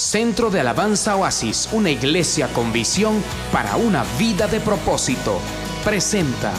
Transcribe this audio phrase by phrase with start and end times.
[0.00, 5.38] Centro de Alabanza Oasis, una iglesia con visión para una vida de propósito,
[5.84, 6.54] presenta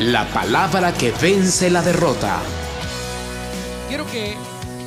[0.00, 2.38] la palabra que vence la derrota.
[3.88, 4.36] Quiero que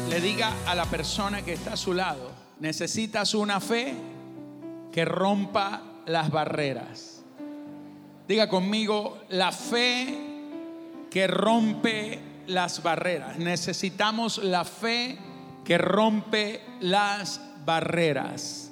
[0.07, 3.95] le diga a la persona que está a su lado, necesitas una fe
[4.91, 7.23] que rompa las barreras.
[8.27, 10.15] Diga conmigo, la fe
[11.09, 13.39] que rompe las barreras.
[13.39, 15.17] Necesitamos la fe
[15.65, 18.71] que rompe las barreras.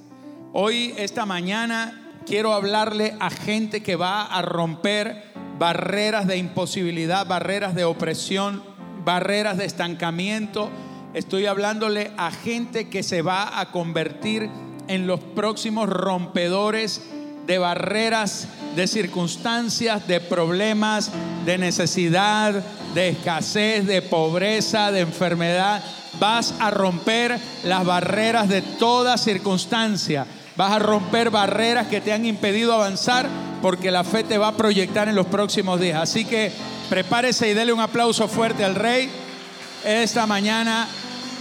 [0.54, 5.22] Hoy, esta mañana, quiero hablarle a gente que va a romper
[5.60, 8.64] barreras de imposibilidad, barreras de opresión,
[9.04, 10.70] barreras de estancamiento.
[11.14, 14.50] Estoy hablándole a gente que se va a convertir
[14.88, 17.02] en los próximos rompedores
[17.46, 21.12] de barreras, de circunstancias, de problemas,
[21.46, 25.84] de necesidad, de escasez, de pobreza, de enfermedad.
[26.20, 30.26] Vas a romper las barreras de toda circunstancia.
[30.55, 33.27] Vas a romper barreras que te han impedido avanzar
[33.62, 36.02] porque la fe te va a proyectar en los próximos días.
[36.02, 36.52] Así que
[36.90, 39.10] prepárese y dele un aplauso fuerte al rey.
[39.84, 40.88] Esta mañana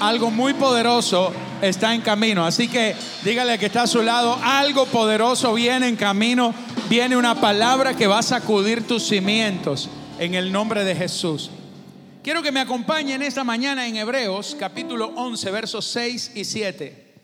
[0.01, 2.45] algo muy poderoso está en camino.
[2.45, 6.55] Así que dígale que está a su lado, algo poderoso viene en camino.
[6.89, 11.51] Viene una palabra que va a sacudir tus cimientos en el nombre de Jesús.
[12.25, 17.15] Quiero que me acompañen esta mañana en Hebreos capítulo 11, versos 6 y 7.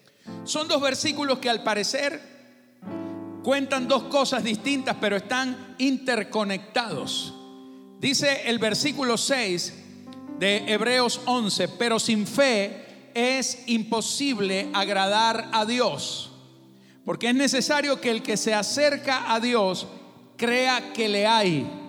[0.45, 2.21] Son dos versículos que al parecer
[3.43, 7.33] cuentan dos cosas distintas, pero están interconectados.
[7.99, 9.73] Dice el versículo 6
[10.39, 16.31] de Hebreos 11, pero sin fe es imposible agradar a Dios,
[17.07, 19.87] porque es necesario que el que se acerca a Dios
[20.37, 21.80] crea que le hay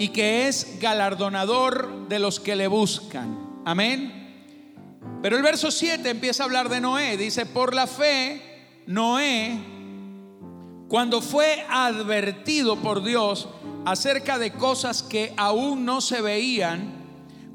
[0.00, 3.60] y que es galardonador de los que le buscan.
[3.66, 4.98] Amén.
[5.20, 7.18] Pero el verso 7 empieza a hablar de Noé.
[7.18, 8.40] Dice, por la fe,
[8.86, 9.58] Noé,
[10.88, 13.50] cuando fue advertido por Dios
[13.84, 16.94] acerca de cosas que aún no se veían,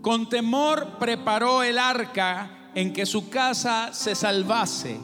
[0.03, 5.00] con temor preparó el arca en que su casa se salvase.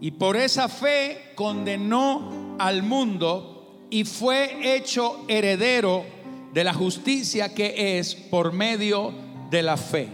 [0.00, 6.15] Y por esa fe condenó al mundo y fue hecho heredero
[6.56, 9.12] de la justicia que es por medio
[9.50, 10.08] de la fe.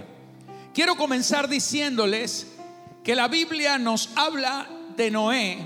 [0.75, 2.49] Quiero comenzar diciéndoles
[3.05, 4.67] que la Biblia nos habla
[4.97, 5.59] de Noé,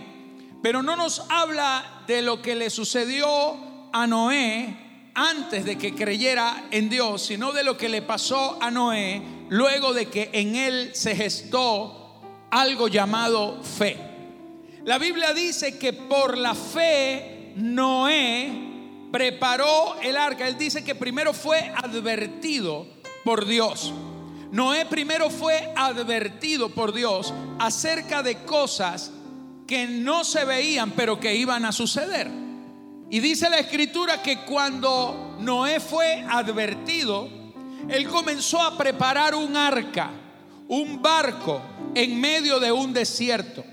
[0.62, 3.56] pero no nos habla de lo que le sucedió
[3.90, 4.76] a Noé
[5.14, 9.94] antes de que creyera en Dios, sino de lo que le pasó a Noé luego
[9.94, 12.20] de que en él se gestó
[12.50, 13.96] algo llamado fe.
[14.84, 18.65] La Biblia dice que por la fe Noé
[19.16, 22.86] preparó el arca, él dice que primero fue advertido
[23.24, 23.90] por Dios.
[24.52, 29.10] Noé primero fue advertido por Dios acerca de cosas
[29.66, 32.30] que no se veían, pero que iban a suceder.
[33.08, 37.26] Y dice la escritura que cuando Noé fue advertido,
[37.88, 40.10] él comenzó a preparar un arca,
[40.68, 41.62] un barco
[41.94, 43.64] en medio de un desierto.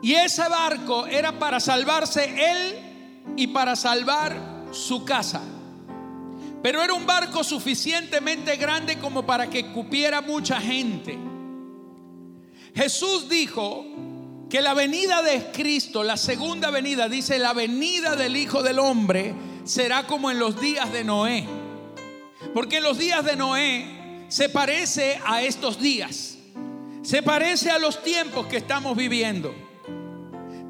[0.00, 2.91] Y ese barco era para salvarse él
[3.36, 5.42] y para salvar su casa.
[6.62, 11.18] Pero era un barco suficientemente grande como para que cupiera mucha gente.
[12.74, 13.84] Jesús dijo
[14.48, 19.34] que la venida de Cristo, la segunda venida, dice, la venida del Hijo del Hombre
[19.64, 21.46] será como en los días de Noé.
[22.54, 26.38] Porque en los días de Noé se parece a estos días.
[27.02, 29.54] Se parece a los tiempos que estamos viviendo.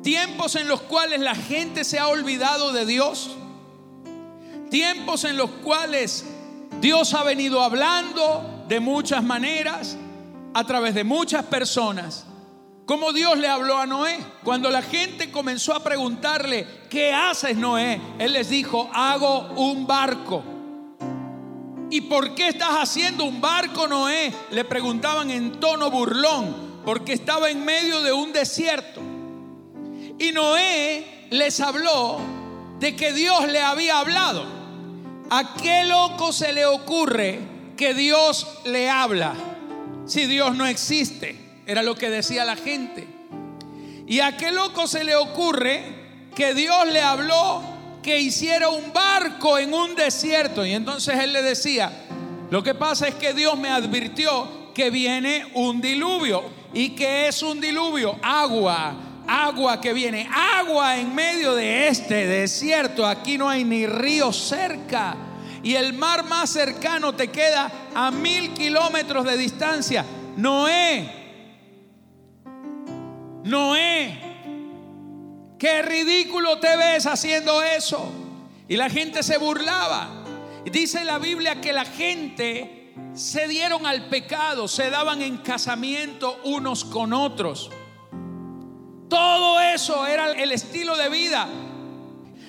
[0.02, 3.36] Tiempos en los cuales la gente se ha olvidado de Dios.
[4.70, 6.24] Tiempos en los cuales
[6.80, 9.96] Dios ha venido hablando de muchas maneras,
[10.54, 12.26] a través de muchas personas.
[12.84, 14.18] Como Dios le habló a Noé.
[14.42, 18.00] Cuando la gente comenzó a preguntarle, ¿qué haces Noé?
[18.18, 20.42] Él les dijo, hago un barco.
[21.90, 24.32] ¿Y por qué estás haciendo un barco, Noé?
[24.50, 29.11] Le preguntaban en tono burlón, porque estaba en medio de un desierto.
[30.22, 32.20] Y Noé les habló
[32.78, 34.46] de que Dios le había hablado.
[35.28, 37.40] ¿A qué loco se le ocurre
[37.76, 39.34] que Dios le habla
[40.06, 41.36] si Dios no existe?
[41.66, 43.04] Era lo que decía la gente.
[44.06, 45.82] ¿Y a qué loco se le ocurre
[46.36, 47.60] que Dios le habló
[48.00, 50.64] que hiciera un barco en un desierto?
[50.64, 51.90] Y entonces él le decía,
[52.48, 56.44] lo que pasa es que Dios me advirtió que viene un diluvio.
[56.72, 58.20] ¿Y que es un diluvio?
[58.22, 63.06] Agua agua que viene, agua en medio de este desierto.
[63.06, 65.16] Aquí no hay ni río cerca.
[65.62, 70.04] Y el mar más cercano te queda a mil kilómetros de distancia.
[70.36, 71.22] Noé,
[73.44, 74.20] Noé,
[75.58, 78.10] qué ridículo te ves haciendo eso.
[78.68, 80.24] Y la gente se burlaba.
[80.64, 86.84] Dice la Biblia que la gente se dieron al pecado, se daban en casamiento unos
[86.84, 87.70] con otros.
[89.12, 91.46] Todo eso era el estilo de vida.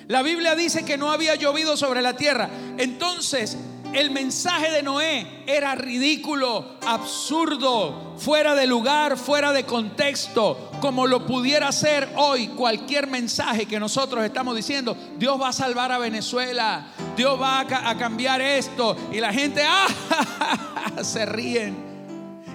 [0.08, 2.48] La Biblia dice que no había llovido sobre la tierra.
[2.78, 3.58] Entonces,
[3.92, 11.26] el mensaje de Noé era ridículo, absurdo, fuera de lugar, fuera de contexto, como lo
[11.26, 14.96] pudiera ser hoy cualquier mensaje que nosotros estamos diciendo.
[15.18, 18.96] Dios va a salvar a Venezuela, Dios va a, cambiar esto.
[19.12, 21.02] Y la gente ¡ah!
[21.02, 21.93] se ríen.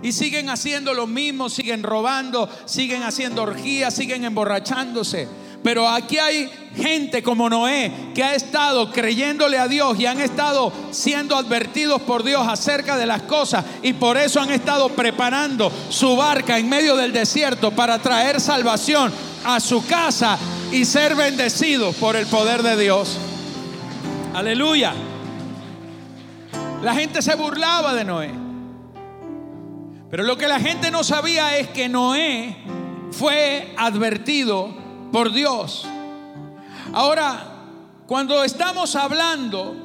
[0.02, 5.28] Y siguen haciendo lo mismo, siguen robando, siguen haciendo orgías, siguen emborrachándose.
[5.64, 10.72] Pero aquí hay gente como Noé que ha estado creyéndole a Dios y han estado
[10.92, 16.16] siendo advertidos por Dios acerca de las cosas y por eso han estado preparando su
[16.16, 19.12] barca en medio del desierto para traer salvación
[19.44, 20.38] a su casa
[20.72, 23.18] y ser bendecidos por el poder de Dios.
[24.34, 24.94] Aleluya.
[26.82, 28.39] La gente se burlaba de Noé.
[30.10, 32.56] Pero lo que la gente no sabía es que Noé
[33.12, 34.74] fue advertido
[35.12, 35.86] por Dios.
[36.94, 37.46] Ahora,
[38.08, 39.76] cuando estamos hablando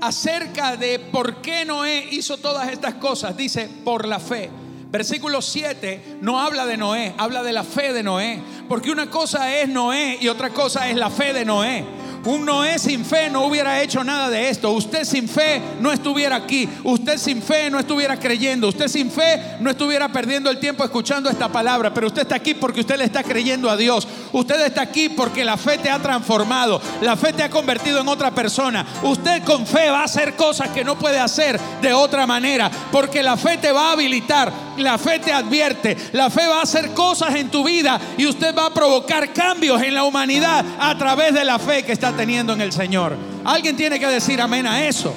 [0.00, 4.50] acerca de por qué Noé hizo todas estas cosas, dice por la fe.
[4.90, 8.42] Versículo 7 no habla de Noé, habla de la fe de Noé.
[8.66, 11.84] Porque una cosa es Noé y otra cosa es la fe de Noé.
[12.24, 14.70] Un Noé sin fe no hubiera hecho nada de esto.
[14.72, 16.68] Usted sin fe no estuviera aquí.
[16.84, 18.68] Usted sin fe no estuviera creyendo.
[18.68, 21.94] Usted sin fe no estuviera perdiendo el tiempo escuchando esta palabra.
[21.94, 24.06] Pero usted está aquí porque usted le está creyendo a Dios.
[24.32, 26.80] Usted está aquí porque la fe te ha transformado.
[27.00, 28.84] La fe te ha convertido en otra persona.
[29.02, 32.70] Usted con fe va a hacer cosas que no puede hacer de otra manera.
[32.92, 34.69] Porque la fe te va a habilitar.
[34.80, 35.96] La fe te advierte.
[36.12, 38.00] La fe va a hacer cosas en tu vida.
[38.16, 41.92] Y usted va a provocar cambios en la humanidad a través de la fe que
[41.92, 43.16] está teniendo en el Señor.
[43.44, 45.14] Alguien tiene que decir amén a eso.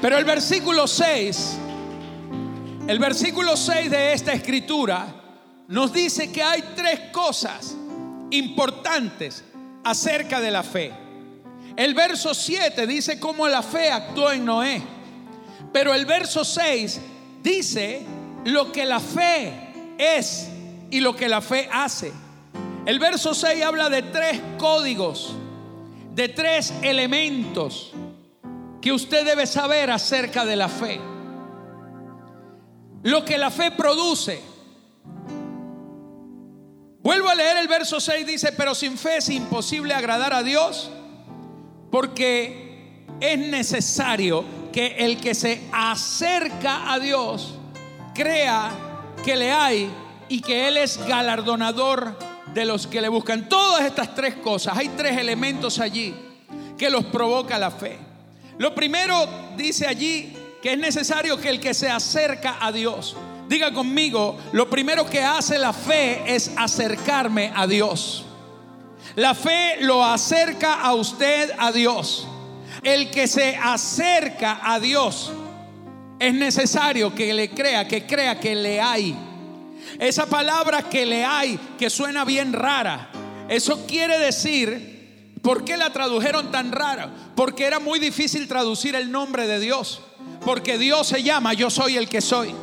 [0.00, 1.58] Pero el versículo 6,
[2.86, 5.06] el versículo 6 de esta escritura
[5.68, 7.74] nos dice que hay tres cosas
[8.30, 9.42] importantes
[9.82, 10.92] acerca de la fe.
[11.76, 14.95] El verso 7 dice cómo la fe actuó en Noé.
[15.72, 17.00] Pero el verso 6
[17.42, 18.02] dice
[18.44, 19.52] lo que la fe
[19.98, 20.48] es
[20.90, 22.12] y lo que la fe hace.
[22.84, 25.34] El verso 6 habla de tres códigos,
[26.14, 27.92] de tres elementos
[28.80, 31.00] que usted debe saber acerca de la fe.
[33.02, 34.40] Lo que la fe produce.
[37.02, 40.90] Vuelvo a leer el verso 6, dice, pero sin fe es imposible agradar a Dios
[41.90, 44.44] porque es necesario
[44.76, 47.54] que el que se acerca a Dios
[48.14, 48.70] crea
[49.24, 49.90] que le hay
[50.28, 52.14] y que Él es galardonador
[52.52, 53.48] de los que le buscan.
[53.48, 56.14] Todas estas tres cosas, hay tres elementos allí
[56.76, 57.98] que los provoca la fe.
[58.58, 59.26] Lo primero
[59.56, 63.16] dice allí que es necesario que el que se acerca a Dios,
[63.48, 68.26] diga conmigo, lo primero que hace la fe es acercarme a Dios.
[69.14, 72.28] La fe lo acerca a usted a Dios.
[72.86, 75.32] El que se acerca a Dios
[76.18, 79.14] es necesario que le crea, que crea que le hay
[79.98, 83.10] esa palabra que le hay, que suena bien rara,
[83.48, 87.10] eso quiere decir, ¿por qué la tradujeron tan rara?
[87.34, 90.00] Porque era muy difícil traducir el nombre de Dios.
[90.44, 92.54] Porque Dios se llama yo soy el que soy.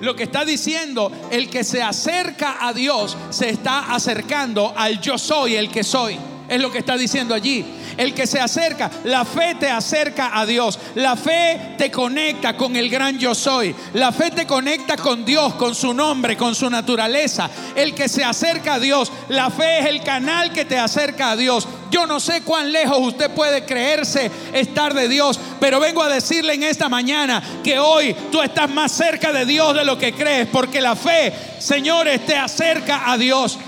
[0.00, 5.16] Lo que está diciendo, el que se acerca a Dios se está acercando al yo
[5.16, 6.18] soy el que soy.
[6.48, 7.64] Es lo que está diciendo allí.
[7.96, 10.78] El que se acerca, la fe te acerca a Dios.
[10.94, 13.74] La fe te conecta con el gran yo soy.
[13.94, 17.50] La fe te conecta con Dios, con su nombre, con su naturaleza.
[17.74, 21.36] El que se acerca a Dios, la fe es el canal que te acerca a
[21.36, 21.66] Dios.
[21.90, 26.54] Yo no sé cuán lejos usted puede creerse estar de Dios, pero vengo a decirle
[26.54, 30.48] en esta mañana que hoy tú estás más cerca de Dios de lo que crees,
[30.48, 33.58] porque la fe, señores, te acerca a Dios.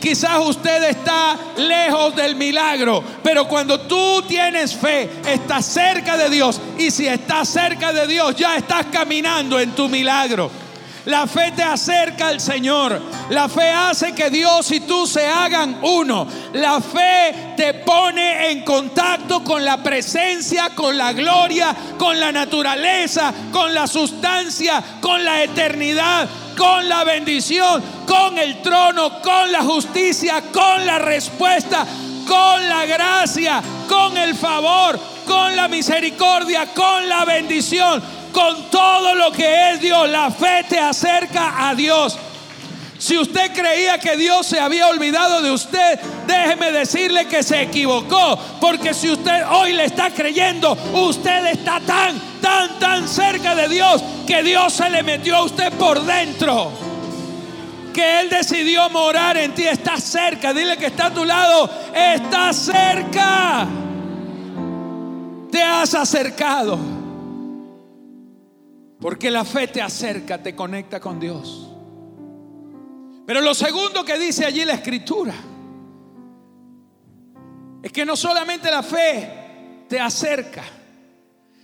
[0.00, 6.60] Quizás usted está lejos del milagro, pero cuando tú tienes fe, estás cerca de Dios.
[6.78, 10.67] Y si estás cerca de Dios, ya estás caminando en tu milagro.
[11.04, 13.00] La fe te acerca al Señor.
[13.30, 16.26] La fe hace que Dios y tú se hagan uno.
[16.54, 23.32] La fe te pone en contacto con la presencia, con la gloria, con la naturaleza,
[23.52, 26.28] con la sustancia, con la eternidad
[26.58, 31.86] con la bendición, con el trono, con la justicia, con la respuesta,
[32.26, 39.32] con la gracia, con el favor, con la misericordia, con la bendición, con todo lo
[39.32, 40.08] que es Dios.
[40.08, 42.18] La fe te acerca a Dios.
[42.98, 48.36] Si usted creía que Dios se había olvidado de usted, déjeme decirle que se equivocó.
[48.60, 54.02] Porque si usted hoy le está creyendo, usted está tan, tan, tan cerca de Dios
[54.26, 56.72] que Dios se le metió a usted por dentro.
[57.94, 59.64] Que Él decidió morar en ti.
[59.64, 60.52] Está cerca.
[60.52, 61.70] Dile que está a tu lado.
[61.94, 63.66] Está cerca.
[65.52, 66.97] Te has acercado.
[69.00, 71.70] Porque la fe te acerca, te conecta con Dios.
[73.26, 75.34] Pero lo segundo que dice allí la escritura
[77.82, 80.64] es que no solamente la fe te acerca,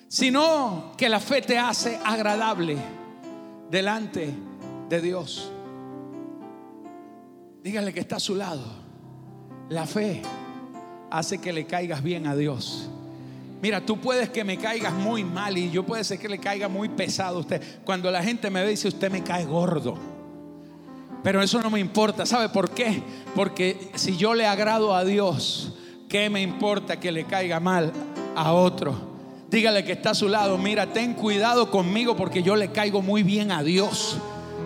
[0.08, 2.76] sino que la fe te hace agradable
[3.70, 4.32] delante
[4.88, 5.50] de Dios.
[7.62, 8.64] Dígale que está a su lado.
[9.70, 10.22] La fe
[11.10, 12.90] hace que le caigas bien a Dios.
[13.64, 16.68] Mira, tú puedes que me caigas muy mal y yo puede ser que le caiga
[16.68, 17.62] muy pesado a usted.
[17.82, 19.96] Cuando la gente me ve dice, usted me cae gordo.
[21.22, 22.26] Pero eso no me importa.
[22.26, 23.02] ¿Sabe por qué?
[23.34, 25.72] Porque si yo le agrado a Dios,
[26.10, 27.90] ¿qué me importa que le caiga mal
[28.36, 29.14] a otro?
[29.48, 33.22] Dígale que está a su lado, mira, ten cuidado conmigo porque yo le caigo muy
[33.22, 34.18] bien a Dios.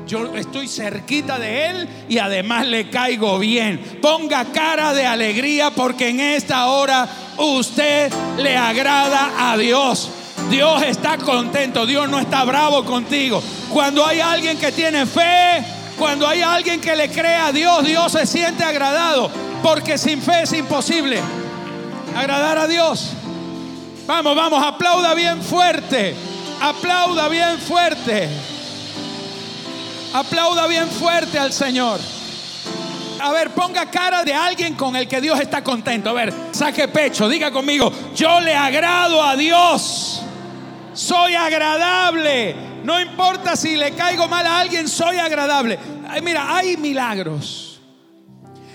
[0.08, 3.98] Yo estoy cerquita de Él y además le caigo bien.
[4.00, 10.08] Ponga cara de alegría porque en esta hora usted le agrada a Dios.
[10.48, 13.42] Dios está contento, Dios no está bravo contigo.
[13.70, 15.62] Cuando hay alguien que tiene fe,
[15.98, 19.30] cuando hay alguien que le cree a Dios, Dios se siente agradado.
[19.62, 21.20] Porque sin fe es imposible
[22.16, 23.10] agradar a Dios.
[24.06, 26.14] Vamos, vamos, aplauda bien fuerte.
[26.62, 28.57] Aplauda bien fuerte.
[30.12, 32.00] Aplauda bien fuerte al Señor.
[33.20, 36.10] A ver, ponga cara de alguien con el que Dios está contento.
[36.10, 40.22] A ver, saque pecho, diga conmigo, yo le agrado a Dios.
[40.94, 42.54] Soy agradable.
[42.84, 45.78] No importa si le caigo mal a alguien, soy agradable.
[46.22, 47.80] mira, hay milagros.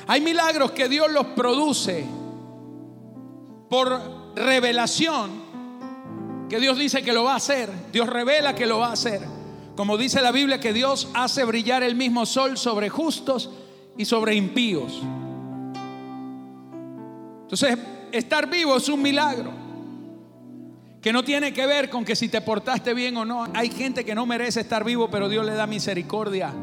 [0.07, 2.05] Hay milagros que Dios los produce
[3.69, 5.41] por revelación.
[6.49, 7.69] Que Dios dice que lo va a hacer.
[7.91, 9.42] Dios revela que lo va a hacer.
[9.75, 13.49] Como dice la Biblia que Dios hace brillar el mismo sol sobre justos
[13.97, 15.01] y sobre impíos.
[17.43, 17.77] Entonces,
[18.11, 19.51] estar vivo es un milagro
[21.01, 23.45] que no tiene que ver con que si te portaste bien o no.
[23.53, 26.53] Hay gente que no merece estar vivo, pero Dios le da misericordia.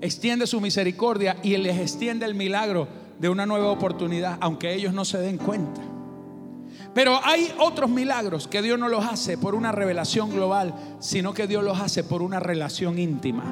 [0.00, 2.86] Extiende su misericordia y les extiende el milagro
[3.18, 5.87] de una nueva oportunidad, aunque ellos no se den cuenta.
[6.98, 11.46] Pero hay otros milagros que Dios no los hace por una revelación global, sino que
[11.46, 13.44] Dios los hace por una relación íntima.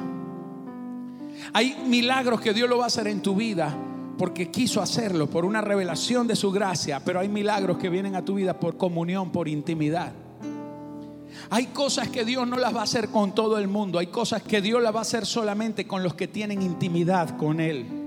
[1.53, 3.73] Hay milagros que Dios lo va a hacer en tu vida
[4.17, 8.25] porque quiso hacerlo, por una revelación de su gracia, pero hay milagros que vienen a
[8.25, 10.11] tu vida por comunión, por intimidad.
[11.49, 14.43] Hay cosas que Dios no las va a hacer con todo el mundo, hay cosas
[14.43, 18.06] que Dios las va a hacer solamente con los que tienen intimidad con Él.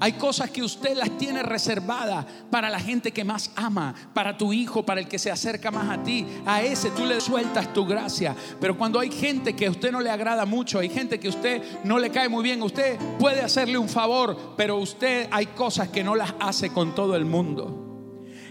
[0.00, 4.52] Hay cosas que usted las tiene reservadas para la gente que más ama, para tu
[4.52, 6.26] hijo, para el que se acerca más a ti.
[6.46, 8.34] A ese tú le sueltas tu gracia.
[8.60, 11.30] Pero cuando hay gente que a usted no le agrada mucho, hay gente que a
[11.30, 15.88] usted no le cae muy bien, usted puede hacerle un favor, pero usted hay cosas
[15.88, 17.82] que no las hace con todo el mundo.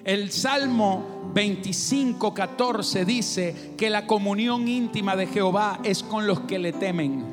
[0.03, 6.57] El Salmo 25, 14 dice que la comunión íntima de Jehová es con los que
[6.59, 7.23] le temen.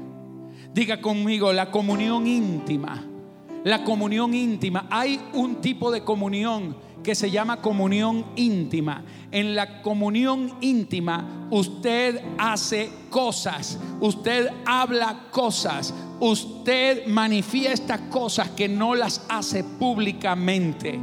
[0.74, 3.04] Diga conmigo, la comunión íntima
[3.64, 4.86] la comunión íntima.
[4.90, 9.02] Hay un tipo de comunión que se llama comunión íntima.
[9.30, 18.94] En la comunión íntima usted hace cosas, usted habla cosas, usted manifiesta cosas que no
[18.94, 20.98] las hace públicamente.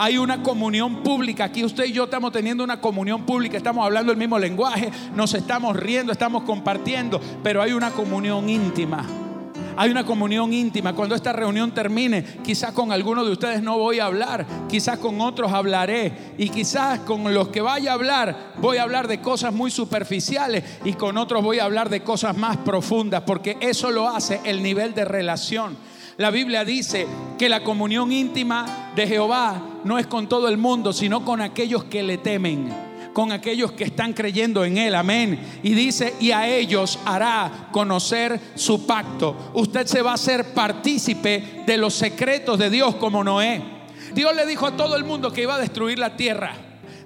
[0.00, 1.44] Hay una comunión pública.
[1.44, 3.56] Aquí usted y yo estamos teniendo una comunión pública.
[3.56, 4.92] Estamos hablando el mismo lenguaje.
[5.12, 7.20] Nos estamos riendo, estamos compartiendo.
[7.42, 9.04] Pero hay una comunión íntima.
[9.80, 10.92] Hay una comunión íntima.
[10.92, 15.20] Cuando esta reunión termine, quizás con algunos de ustedes no voy a hablar, quizás con
[15.20, 19.54] otros hablaré y quizás con los que vaya a hablar voy a hablar de cosas
[19.54, 24.08] muy superficiales y con otros voy a hablar de cosas más profundas, porque eso lo
[24.08, 25.76] hace el nivel de relación.
[26.16, 27.06] La Biblia dice
[27.38, 31.84] que la comunión íntima de Jehová no es con todo el mundo, sino con aquellos
[31.84, 32.87] que le temen
[33.18, 34.94] con aquellos que están creyendo en Él.
[34.94, 35.40] Amén.
[35.64, 39.50] Y dice, y a ellos hará conocer su pacto.
[39.54, 43.60] Usted se va a hacer partícipe de los secretos de Dios como Noé.
[44.14, 46.54] Dios le dijo a todo el mundo que iba a destruir la tierra.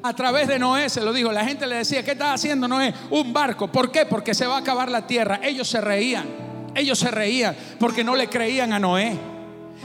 [0.02, 1.33] A través de Noé se lo dijo.
[1.33, 2.92] La gente le decía, ¿qué está haciendo Noé?
[3.09, 3.73] Un barco.
[3.73, 4.04] ¿Por qué?
[4.04, 5.40] Porque se va a acabar la tierra.
[5.42, 6.26] Ellos se reían.
[6.75, 9.32] Ellos se reían porque no le creían a Noé.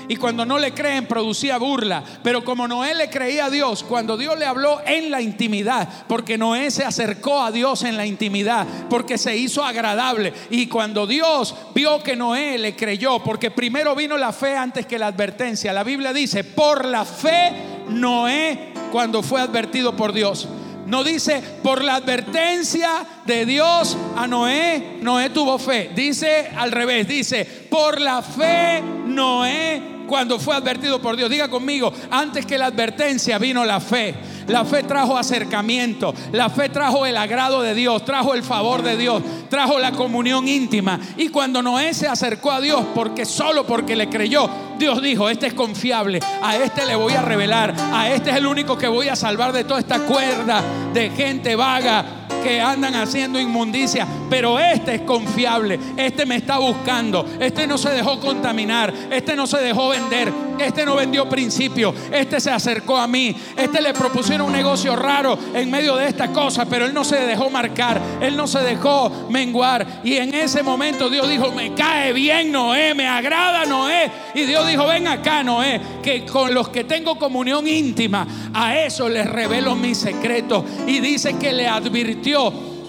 [0.09, 2.03] Y cuando no le creen producía burla.
[2.23, 6.37] Pero como Noé le creía a Dios, cuando Dios le habló en la intimidad, porque
[6.37, 10.33] Noé se acercó a Dios en la intimidad, porque se hizo agradable.
[10.49, 14.99] Y cuando Dios vio que Noé le creyó, porque primero vino la fe antes que
[14.99, 15.73] la advertencia.
[15.73, 17.51] La Biblia dice, por la fe
[17.89, 20.47] Noé cuando fue advertido por Dios.
[20.85, 25.91] No dice por la advertencia de Dios a Noé, Noé tuvo fe.
[25.93, 31.29] Dice al revés, dice por la fe Noé cuando fue advertido por Dios.
[31.29, 34.15] Diga conmigo, antes que la advertencia vino la fe.
[34.47, 38.95] La fe trajo acercamiento, la fe trajo el agrado de Dios, trajo el favor de
[38.95, 40.97] Dios, trajo la comunión íntima.
[41.17, 44.49] Y cuando Noé se acercó a Dios, porque solo porque le creyó,
[44.79, 48.47] Dios dijo, este es confiable, a este le voy a revelar, a este es el
[48.47, 52.16] único que voy a salvar de toda esta cuerda de gente vaga
[52.61, 58.19] andan haciendo inmundicia, pero este es confiable, este me está buscando, este no se dejó
[58.19, 63.35] contaminar, este no se dejó vender, este no vendió principio, este se acercó a mí,
[63.55, 67.17] este le propusieron un negocio raro en medio de esta cosa, pero él no se
[67.17, 70.01] dejó marcar, él no se dejó menguar.
[70.03, 74.11] Y en ese momento Dios dijo, me cae bien Noé, me agrada Noé.
[74.33, 79.09] Y Dios dijo, ven acá Noé, que con los que tengo comunión íntima, a eso
[79.09, 80.63] les revelo mis secretos.
[80.85, 82.36] Y dice que le advirtió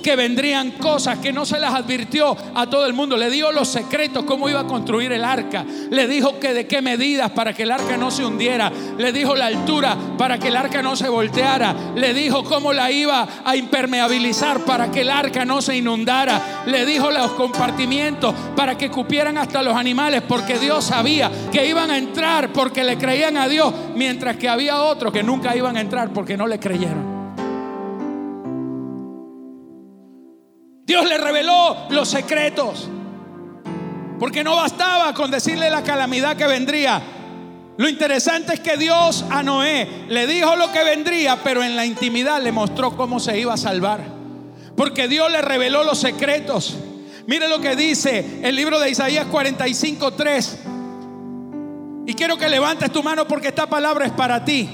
[0.03, 3.17] que vendrían cosas que no se las advirtió a todo el mundo.
[3.17, 5.65] Le dio los secretos, cómo iba a construir el arca.
[5.91, 8.73] Le dijo que de qué medidas para que el arca no se hundiera.
[8.97, 11.75] Le dijo la altura para que el arca no se volteara.
[11.95, 16.65] Le dijo cómo la iba a impermeabilizar para que el arca no se inundara.
[16.67, 21.91] Le dijo los compartimientos para que cupieran hasta los animales porque Dios sabía que iban
[21.91, 25.81] a entrar porque le creían a Dios, mientras que había otros que nunca iban a
[25.81, 27.18] entrar porque no le creyeron.
[30.89, 32.89] Dios le reveló los secretos.
[34.19, 37.03] Porque no bastaba con decirle la calamidad que vendría.
[37.77, 41.85] Lo interesante es que Dios a Noé le dijo lo que vendría, pero en la
[41.85, 44.01] intimidad le mostró cómo se iba a salvar.
[44.79, 46.79] Porque Dios le reveló los secretos.
[47.27, 50.59] Mire lo que dice el libro de Isaías 45, 3.
[52.07, 54.67] Y quiero que levantes tu mano porque esta palabra es para ti.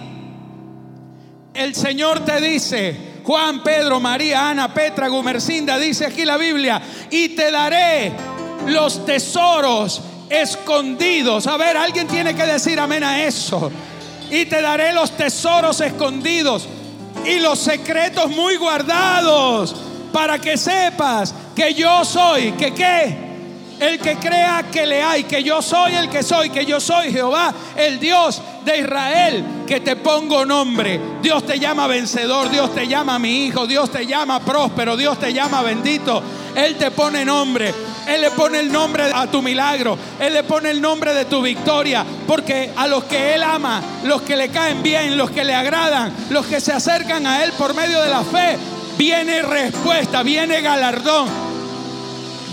[1.52, 7.30] El Señor te dice, Juan, Pedro, María, Ana, Petra, Gumercinda, dice aquí la Biblia, y
[7.30, 8.12] te daré
[8.66, 11.46] los tesoros escondidos.
[11.46, 13.72] A ver, alguien tiene que decir amén a eso.
[14.30, 16.68] Y te daré los tesoros escondidos
[17.24, 19.74] y los secretos muy guardados
[20.12, 23.23] para que sepas que yo soy, que qué,
[23.84, 27.12] el que crea que le hay, que yo soy el que soy, que yo soy
[27.12, 30.98] Jehová, el Dios de Israel, que te pongo nombre.
[31.20, 35.32] Dios te llama vencedor, Dios te llama mi hijo, Dios te llama próspero, Dios te
[35.32, 36.22] llama bendito.
[36.54, 37.74] Él te pone nombre.
[38.06, 39.98] Él le pone el nombre a tu milagro.
[40.18, 42.04] Él le pone el nombre de tu victoria.
[42.26, 46.12] Porque a los que Él ama, los que le caen bien, los que le agradan,
[46.30, 48.56] los que se acercan a Él por medio de la fe,
[48.96, 51.53] viene respuesta, viene galardón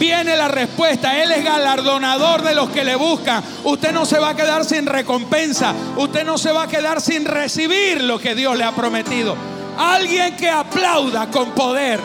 [0.02, 1.22] viene la respuesta.
[1.22, 3.44] Él es galardonador de los que le buscan.
[3.64, 5.76] Usted no se va a quedar sin recompensa.
[5.96, 9.38] Usted no se va a quedar sin recibir lo que Dios le ha prometido.
[9.78, 12.00] Alguien que aplauda con poder.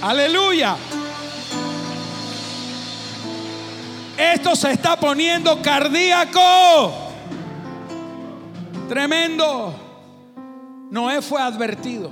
[0.00, 0.74] Aleluya.
[4.16, 6.94] Esto se está poniendo cardíaco.
[8.88, 9.74] Tremendo.
[10.90, 12.10] Noé fue advertido.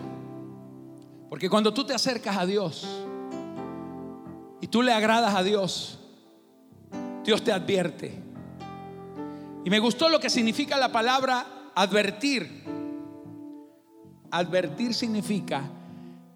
[1.30, 2.87] Porque cuando tú te acercas a Dios,
[4.62, 5.98] y tú le agradas a Dios,
[7.25, 8.14] Dios te advierte.
[9.64, 12.62] Y me gustó lo que significa la palabra advertir.
[14.31, 15.68] Advertir significa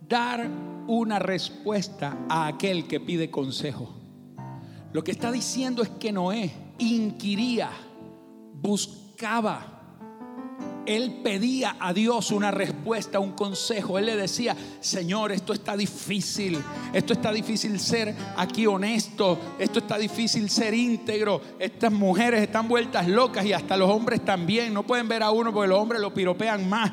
[0.09, 0.51] dar
[0.89, 3.95] una respuesta a aquel que pide consejo.
[4.93, 7.71] Lo que está diciendo es que Noé inquiría,
[8.55, 9.76] buscaba
[10.87, 13.99] él pedía a Dios una respuesta, un consejo.
[13.99, 16.63] Él le decía, Señor, esto está difícil.
[16.93, 19.39] Esto está difícil ser aquí honesto.
[19.59, 21.41] Esto está difícil ser íntegro.
[21.59, 24.73] Estas mujeres están vueltas locas y hasta los hombres también.
[24.73, 26.91] No pueden ver a uno porque los hombres lo piropean más.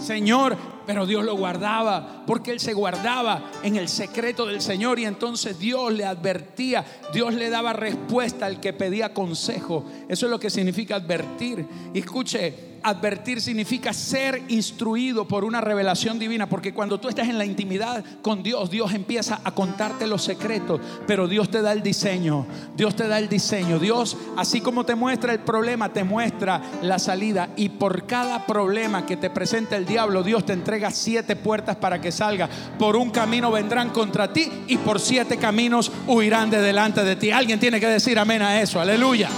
[0.00, 5.04] Señor, pero Dios lo guardaba porque Él se guardaba en el secreto del Señor y
[5.04, 9.84] entonces Dios le advertía, Dios le daba respuesta al que pedía consejo.
[10.08, 11.66] Eso es lo que significa advertir.
[11.94, 17.38] Y escuche, advertir significa ser instruido por una revelación divina, porque cuando tú estás en
[17.38, 21.82] la intimidad con Dios, Dios empieza a contarte los secretos, pero Dios te da el
[21.82, 26.60] diseño, Dios te da el diseño, Dios, así como te muestra el problema, te muestra
[26.82, 31.36] la salida, y por cada problema que te presenta el diablo, Dios te entrega siete
[31.36, 36.50] puertas para que salga, por un camino vendrán contra ti y por siete caminos huirán
[36.50, 37.30] de delante de ti.
[37.30, 39.28] Alguien tiene que decir amén a eso, aleluya.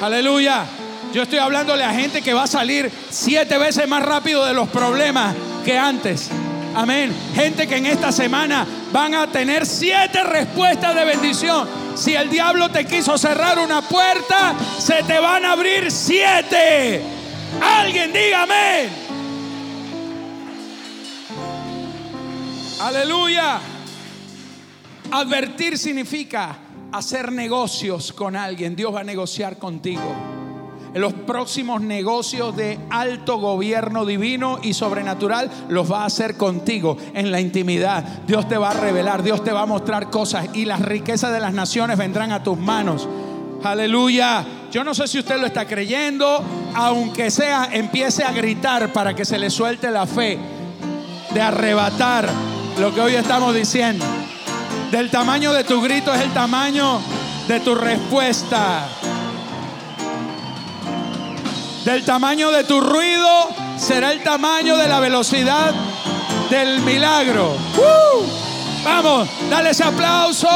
[0.00, 0.64] Aleluya.
[1.12, 4.68] Yo estoy hablándole a gente que va a salir siete veces más rápido de los
[4.68, 5.34] problemas
[5.64, 6.28] que antes.
[6.74, 7.14] Amén.
[7.34, 11.68] Gente que en esta semana van a tener siete respuestas de bendición.
[11.94, 17.02] Si el diablo te quiso cerrar una puerta, se te van a abrir siete.
[17.60, 18.90] Alguien diga amén.
[22.80, 23.60] Aleluya.
[25.10, 26.56] Advertir significa
[26.92, 28.74] hacer negocios con alguien.
[28.74, 30.34] Dios va a negociar contigo
[30.94, 36.96] en los próximos negocios de alto gobierno divino y sobrenatural los va a hacer contigo
[37.14, 38.04] en la intimidad.
[38.26, 41.40] Dios te va a revelar, Dios te va a mostrar cosas y las riquezas de
[41.40, 43.08] las naciones vendrán a tus manos.
[43.64, 44.44] Aleluya.
[44.70, 49.24] Yo no sé si usted lo está creyendo, aunque sea, empiece a gritar para que
[49.24, 50.38] se le suelte la fe
[51.32, 52.28] de arrebatar
[52.78, 54.04] lo que hoy estamos diciendo.
[54.90, 57.00] Del tamaño de tu grito es el tamaño
[57.48, 58.86] de tu respuesta.
[61.84, 63.48] Del tamaño de tu ruido
[63.78, 65.72] será el tamaño de la velocidad
[66.50, 67.56] del milagro.
[67.76, 68.24] ¡Uh!
[68.84, 70.48] Vamos, dale ese aplauso.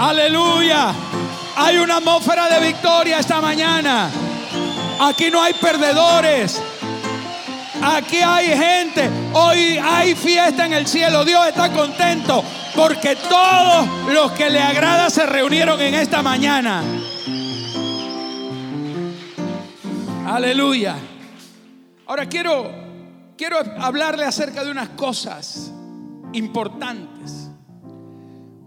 [0.00, 0.94] Aleluya.
[1.56, 4.10] Hay una atmósfera de victoria esta mañana.
[4.98, 6.58] Aquí no hay perdedores.
[7.82, 9.10] Aquí hay gente.
[9.34, 11.22] Hoy hay fiesta en el cielo.
[11.22, 12.42] Dios está contento
[12.74, 16.82] porque todos los que le agrada se reunieron en esta mañana.
[20.26, 20.96] Aleluya.
[22.06, 22.70] Ahora quiero,
[23.36, 25.70] quiero hablarle acerca de unas cosas
[26.32, 27.39] importantes.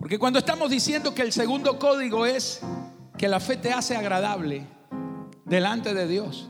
[0.03, 2.59] Porque cuando estamos diciendo que el segundo código es
[3.17, 4.67] que la fe te hace agradable
[5.45, 6.49] delante de Dios.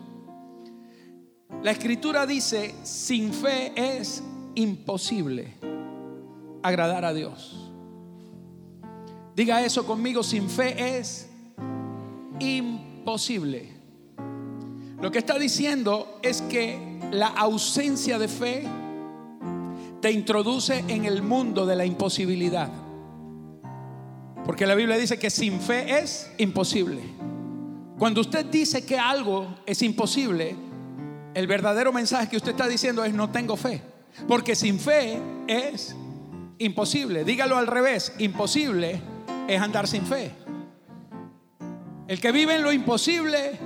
[1.62, 4.24] La escritura dice, sin fe es
[4.56, 5.54] imposible
[6.64, 7.72] agradar a Dios.
[9.36, 11.30] Diga eso conmigo, sin fe es
[12.40, 13.84] imposible
[15.04, 16.80] lo que está diciendo es que
[17.12, 18.64] la ausencia de fe
[20.00, 22.70] te introduce en el mundo de la imposibilidad.
[24.46, 27.02] Porque la Biblia dice que sin fe es imposible.
[27.98, 30.56] Cuando usted dice que algo es imposible,
[31.34, 33.82] el verdadero mensaje que usted está diciendo es no tengo fe.
[34.28, 35.96] Porque sin fe es
[36.58, 37.24] imposible.
[37.24, 39.02] Dígalo al revés, imposible
[39.48, 40.32] es andar sin fe.
[42.08, 43.58] El que vive en lo imposible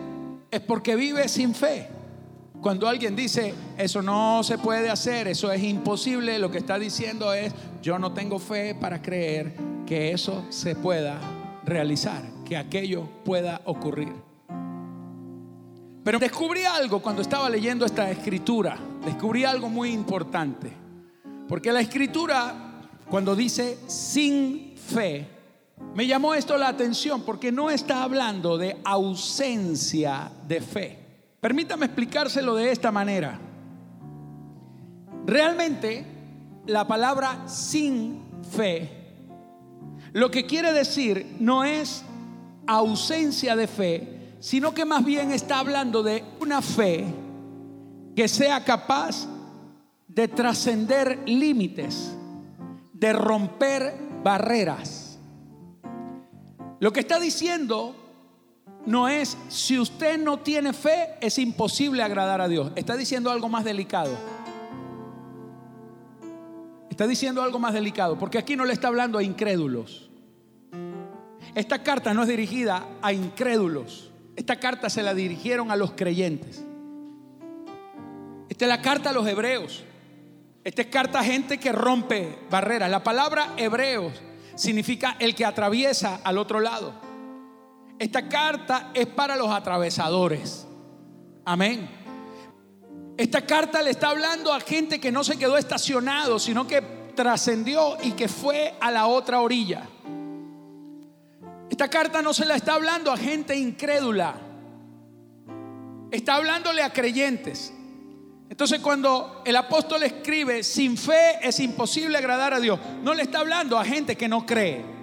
[0.51, 1.89] es porque vive sin fe.
[2.61, 7.33] Cuando alguien dice, eso no se puede hacer, eso es imposible, lo que está diciendo
[7.33, 9.53] es, yo no tengo fe para creer
[9.85, 11.19] que eso se pueda
[11.63, 14.13] realizar, que aquello pueda ocurrir.
[16.03, 20.71] Pero descubrí algo cuando estaba leyendo esta escritura, descubrí algo muy importante,
[21.47, 25.27] porque la escritura, cuando dice sin fe,
[25.93, 31.06] me llamó esto la atención porque no está hablando de ausencia de fe.
[31.39, 33.39] Permítame explicárselo de esta manera.
[35.25, 36.05] Realmente
[36.65, 38.21] la palabra sin
[38.51, 38.93] fe
[40.13, 42.03] lo que quiere decir no es
[42.65, 47.05] ausencia de fe, sino que más bien está hablando de una fe
[48.15, 49.27] que sea capaz
[50.07, 52.15] de trascender límites,
[52.93, 55.07] de romper barreras
[56.79, 57.95] lo que está diciendo
[58.87, 62.71] no es, si usted no tiene fe, es imposible agradar a Dios.
[62.77, 64.17] Está diciendo algo más delicado.
[66.89, 70.09] Está diciendo algo más delicado, porque aquí no le está hablando a incrédulos.
[71.53, 74.09] Esta carta no es dirigida a incrédulos.
[74.37, 76.63] Esta carta se la dirigieron a los creyentes.
[78.47, 79.83] Esta es la carta a los hebreos.
[80.63, 82.89] Esta es carta a gente que rompe barreras.
[82.89, 84.13] La palabra hebreos
[84.55, 87.06] significa el que atraviesa al otro lado.
[87.99, 90.67] Esta carta es para los atravesadores.
[91.45, 91.89] Amén.
[93.17, 96.81] Esta carta le está hablando a gente que no se quedó estacionado, sino que
[97.15, 99.87] trascendió y que fue a la otra orilla.
[101.69, 104.35] Esta carta no se la está hablando a gente incrédula.
[106.11, 107.73] Está hablándole a creyentes.
[108.49, 113.39] Entonces cuando el apóstol escribe, sin fe es imposible agradar a Dios, no le está
[113.39, 114.96] hablando a gente que no cree.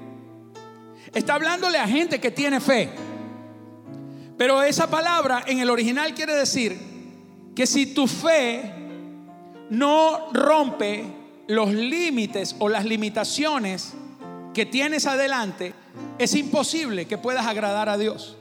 [1.14, 2.90] Está hablándole a gente que tiene fe.
[4.36, 6.76] Pero esa palabra en el original quiere decir
[7.54, 8.72] que si tu fe
[9.70, 11.04] no rompe
[11.46, 13.94] los límites o las limitaciones
[14.52, 15.74] que tienes adelante,
[16.18, 18.36] es imposible que puedas agradar a Dios.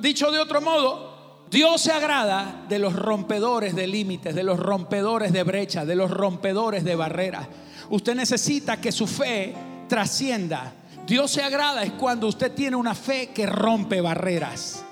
[0.00, 5.32] Dicho de otro modo, Dios se agrada de los rompedores de límites, de los rompedores
[5.32, 7.48] de brechas, de los rompedores de barreras.
[7.90, 9.54] Usted necesita que su fe
[9.88, 10.74] trascienda.
[11.06, 14.84] Dios se agrada es cuando usted tiene una fe que rompe barreras.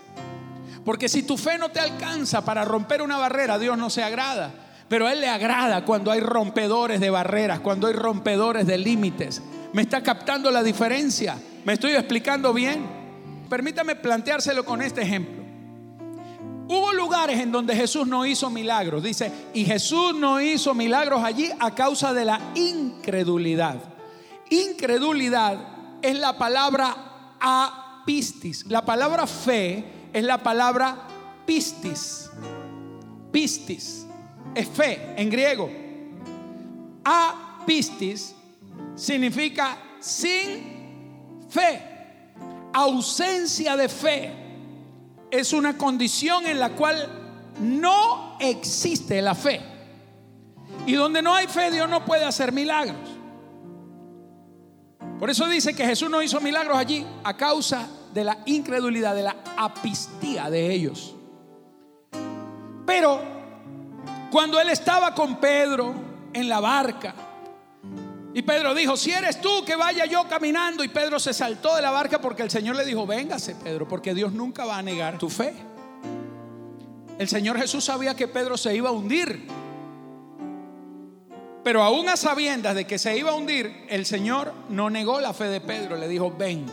[0.84, 4.52] Porque si tu fe no te alcanza para romper una barrera, Dios no se agrada.
[4.88, 9.42] Pero a Él le agrada cuando hay rompedores de barreras, cuando hay rompedores de límites.
[9.72, 11.36] ¿Me está captando la diferencia?
[11.64, 12.86] ¿Me estoy explicando bien?
[13.50, 15.44] Permítame planteárselo con este ejemplo.
[16.68, 19.02] Hubo lugares en donde Jesús no hizo milagros.
[19.02, 23.76] Dice, y Jesús no hizo milagros allí a causa de la incredulidad.
[24.50, 26.96] Incredulidad es la palabra
[27.40, 28.66] apistis.
[28.66, 30.96] La palabra fe es la palabra
[31.46, 32.30] pistis.
[33.30, 34.06] Pistis
[34.54, 35.70] es fe en griego.
[37.04, 38.34] Apistis
[38.94, 41.82] significa sin fe.
[42.72, 44.32] Ausencia de fe
[45.30, 47.08] es una condición en la cual
[47.60, 49.60] no existe la fe.
[50.86, 53.17] Y donde no hay fe, Dios no puede hacer milagros.
[55.18, 59.24] Por eso dice que Jesús no hizo milagros allí a causa de la incredulidad, de
[59.24, 61.14] la apistía de ellos.
[62.86, 63.20] Pero
[64.30, 65.94] cuando él estaba con Pedro
[66.32, 67.14] en la barca,
[68.34, 70.84] y Pedro dijo, si eres tú que vaya yo caminando.
[70.84, 74.14] Y Pedro se saltó de la barca porque el Señor le dijo, véngase Pedro, porque
[74.14, 75.54] Dios nunca va a negar tu fe.
[77.18, 79.48] El Señor Jesús sabía que Pedro se iba a hundir.
[81.64, 85.32] Pero aún a sabiendas de que se iba a hundir, el Señor no negó la
[85.32, 86.66] fe de Pedro, le dijo, ven.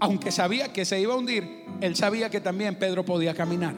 [0.00, 3.74] Aunque sabía que se iba a hundir, él sabía que también Pedro podía caminar.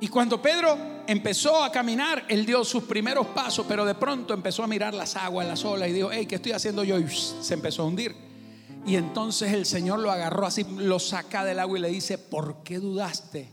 [0.00, 4.64] Y cuando Pedro empezó a caminar, él dio sus primeros pasos, pero de pronto empezó
[4.64, 6.98] a mirar las aguas, las olas y dijo, hey, ¿qué estoy haciendo yo?
[6.98, 8.16] Y se empezó a hundir.
[8.86, 12.62] Y entonces el Señor lo agarró así, lo saca del agua y le dice, ¿por
[12.62, 13.50] qué dudaste,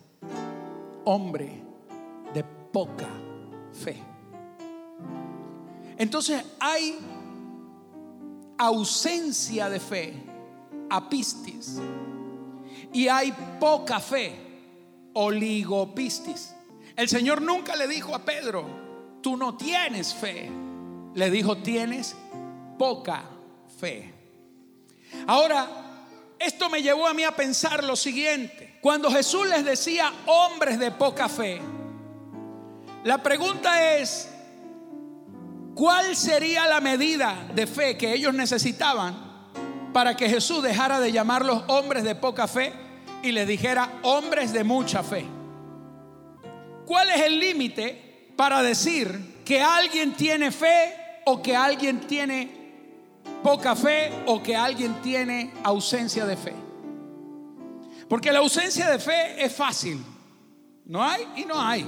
[1.03, 1.63] hombre
[2.33, 3.09] de poca
[3.77, 3.97] fe?
[5.97, 6.97] Entonces hay
[8.57, 10.13] ausencia de fe,
[10.89, 11.79] apistis,
[12.93, 14.35] y hay poca fe,
[15.13, 16.53] oligopistis.
[16.95, 18.65] El Señor nunca le dijo a Pedro,
[19.21, 20.49] tú no tienes fe.
[21.13, 22.15] Le dijo, tienes
[22.77, 23.23] poca
[23.79, 24.13] fe.
[25.25, 25.67] Ahora,
[26.39, 28.77] esto me llevó a mí a pensar lo siguiente.
[28.81, 31.59] Cuando Jesús les decía hombres de poca fe,
[33.07, 34.27] la pregunta es,
[35.73, 39.15] ¿cuál sería la medida de fe que ellos necesitaban
[39.93, 42.73] para que Jesús dejara de llamarlos hombres de poca fe
[43.23, 45.25] y les dijera hombres de mucha fe?
[46.85, 52.51] ¿Cuál es el límite para decir que alguien tiene fe o que alguien tiene
[53.41, 56.53] poca fe o que alguien tiene ausencia de fe?
[58.09, 60.03] Porque la ausencia de fe es fácil.
[60.83, 61.87] No hay y no hay.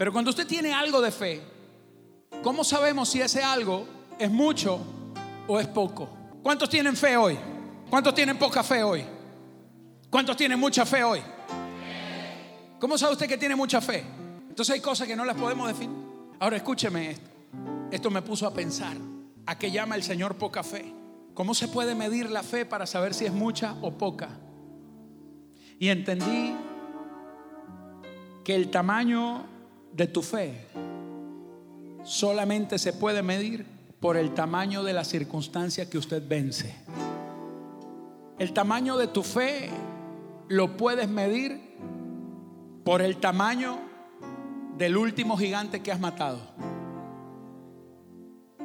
[0.00, 1.42] Pero cuando usted tiene algo de fe,
[2.42, 3.86] ¿cómo sabemos si ese algo
[4.18, 4.80] es mucho
[5.46, 6.08] o es poco?
[6.42, 7.38] ¿Cuántos tienen fe hoy?
[7.90, 9.04] ¿Cuántos tienen poca fe hoy?
[10.08, 11.20] ¿Cuántos tienen mucha fe hoy?
[12.78, 14.02] ¿Cómo sabe usted que tiene mucha fe?
[14.48, 15.98] Entonces hay cosas que no las podemos definir.
[16.38, 17.30] Ahora escúcheme esto.
[17.90, 18.96] Esto me puso a pensar.
[19.44, 20.94] ¿A qué llama el Señor poca fe?
[21.34, 24.30] ¿Cómo se puede medir la fe para saber si es mucha o poca?
[25.78, 26.54] Y entendí
[28.42, 29.49] que el tamaño
[29.92, 30.66] de tu fe
[32.04, 33.66] solamente se puede medir
[34.00, 36.74] por el tamaño de la circunstancia que usted vence.
[38.38, 39.70] El tamaño de tu fe
[40.48, 41.60] lo puedes medir
[42.84, 43.78] por el tamaño
[44.78, 46.40] del último gigante que has matado.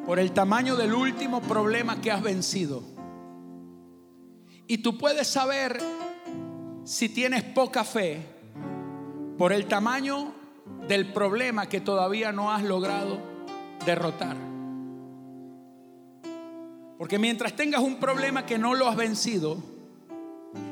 [0.05, 2.83] Por el tamaño del último problema que has vencido.
[4.67, 5.79] Y tú puedes saber
[6.85, 8.25] si tienes poca fe
[9.37, 10.44] por el tamaño
[10.87, 13.19] del problema que todavía no has logrado
[13.85, 14.35] derrotar.
[16.97, 19.57] Porque mientras tengas un problema que no lo has vencido,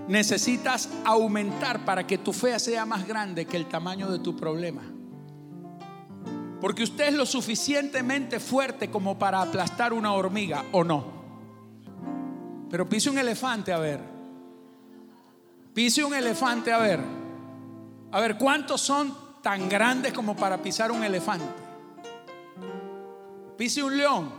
[0.08, 4.84] necesitas aumentar para que tu fe sea más grande que el tamaño de tu problema.
[6.62, 11.06] Porque usted es lo suficientemente fuerte como para aplastar una hormiga o no.
[12.70, 14.00] Pero pise un elefante a ver.
[15.74, 17.02] Pise un elefante a ver.
[18.12, 21.46] A ver, ¿cuántos son tan grandes como para pisar un elefante?
[23.58, 24.32] Pise un león.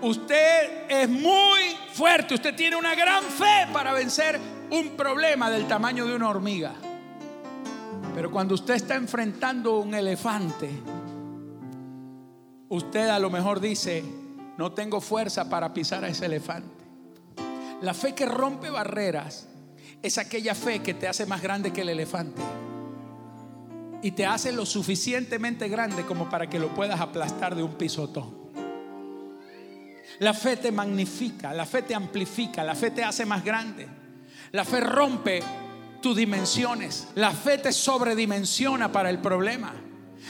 [0.00, 4.40] Usted es muy fuerte, usted tiene una gran fe para vencer
[4.70, 6.72] un problema del tamaño de una hormiga.
[8.14, 10.70] Pero cuando usted está enfrentando un elefante,
[12.68, 14.02] usted a lo mejor dice,
[14.56, 16.84] no tengo fuerza para pisar a ese elefante.
[17.82, 19.48] La fe que rompe barreras
[20.02, 22.40] es aquella fe que te hace más grande que el elefante.
[24.02, 28.40] Y te hace lo suficientemente grande como para que lo puedas aplastar de un pisotón.
[30.20, 33.88] La fe te magnifica, la fe te amplifica, la fe te hace más grande.
[34.52, 35.42] La fe rompe
[36.02, 37.08] tus dimensiones.
[37.14, 39.72] La fe te sobredimensiona para el problema.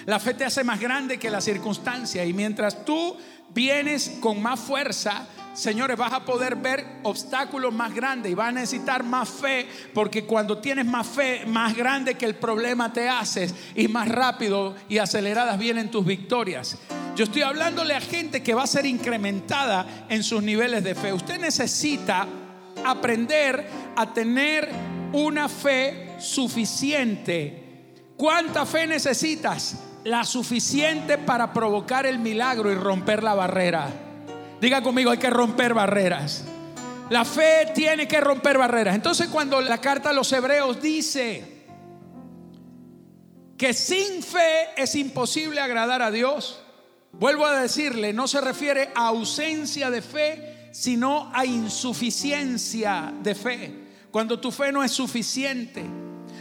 [0.07, 2.25] La fe te hace más grande que la circunstancia.
[2.25, 3.17] Y mientras tú
[3.53, 5.27] vienes con más fuerza,
[5.61, 10.25] señores, vas a poder ver obstáculos más grandes y vas a necesitar más fe, porque
[10.25, 14.99] cuando tienes más fe, más grande que el problema te haces y más rápido y
[14.99, 16.79] aceleradas vienen tus victorias.
[17.15, 21.13] Yo estoy hablándole a gente que va a ser incrementada en sus niveles de fe.
[21.13, 22.27] Usted necesita
[22.85, 24.71] aprender a tener
[25.13, 27.93] una fe suficiente.
[28.17, 29.77] ¿Cuánta fe necesitas?
[30.05, 34.10] La suficiente para provocar el milagro y romper la barrera.
[34.61, 36.45] Diga conmigo, hay que romper barreras.
[37.09, 38.95] La fe tiene que romper barreras.
[38.95, 41.61] Entonces cuando la carta a los hebreos dice
[43.57, 46.63] que sin fe es imposible agradar a Dios,
[47.13, 53.75] vuelvo a decirle, no se refiere a ausencia de fe, sino a insuficiencia de fe.
[54.11, 55.85] Cuando tu fe no es suficiente.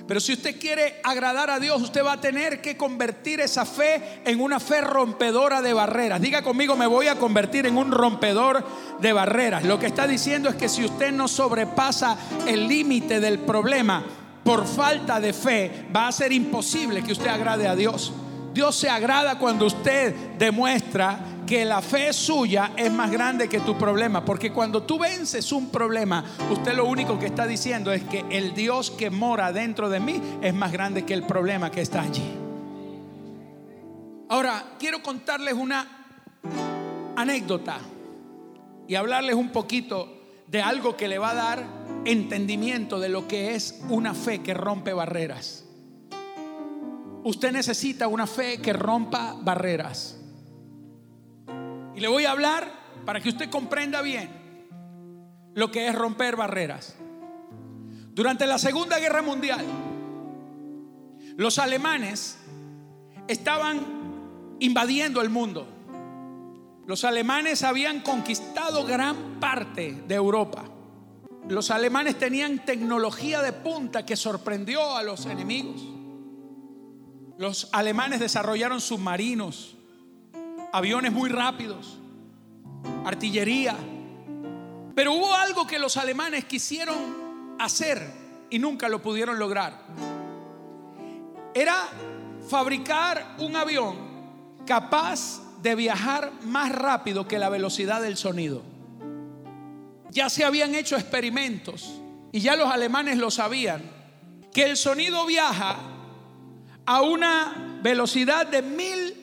[0.09, 4.23] Pero si usted quiere agradar a Dios, usted va a tener que convertir esa fe
[4.25, 6.19] en una fe rompedora de barreras.
[6.19, 8.65] Diga conmigo, me voy a convertir en un rompedor
[8.99, 9.65] de barreras.
[9.65, 12.17] Lo que está diciendo es que si usted no sobrepasa
[12.47, 14.03] el límite del problema
[14.43, 18.11] por falta de fe, va a ser imposible que usted agrade a Dios.
[18.53, 23.77] Dios se agrada cuando usted demuestra que la fe suya es más grande que tu
[23.77, 24.23] problema.
[24.23, 28.53] Porque cuando tú vences un problema, usted lo único que está diciendo es que el
[28.53, 32.35] Dios que mora dentro de mí es más grande que el problema que está allí.
[34.29, 35.87] Ahora, quiero contarles una
[37.15, 37.79] anécdota
[38.87, 41.65] y hablarles un poquito de algo que le va a dar
[42.05, 45.65] entendimiento de lo que es una fe que rompe barreras.
[47.23, 50.19] Usted necesita una fe que rompa barreras.
[51.95, 52.71] Y le voy a hablar
[53.05, 54.29] para que usted comprenda bien
[55.53, 56.95] lo que es romper barreras.
[58.13, 59.65] Durante la Segunda Guerra Mundial,
[61.35, 62.37] los alemanes
[63.27, 65.67] estaban invadiendo el mundo.
[66.85, 70.65] Los alemanes habían conquistado gran parte de Europa.
[71.47, 75.98] Los alemanes tenían tecnología de punta que sorprendió a los enemigos.
[77.39, 79.73] Los alemanes desarrollaron submarinos,
[80.73, 81.97] aviones muy rápidos,
[83.05, 83.77] artillería.
[84.93, 88.11] Pero hubo algo que los alemanes quisieron hacer
[88.49, 89.85] y nunca lo pudieron lograr.
[91.53, 91.87] Era
[92.49, 93.95] fabricar un avión
[94.65, 98.63] capaz de viajar más rápido que la velocidad del sonido.
[100.11, 102.01] Ya se habían hecho experimentos
[102.33, 103.81] y ya los alemanes lo sabían,
[104.51, 105.88] que el sonido viaja
[106.89, 109.13] a una velocidad de mil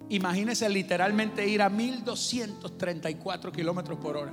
[0.07, 4.31] Imagínense literalmente ir a 1234 kilómetros por hora.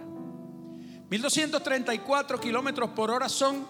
[1.10, 3.66] 1234 kilómetros por hora son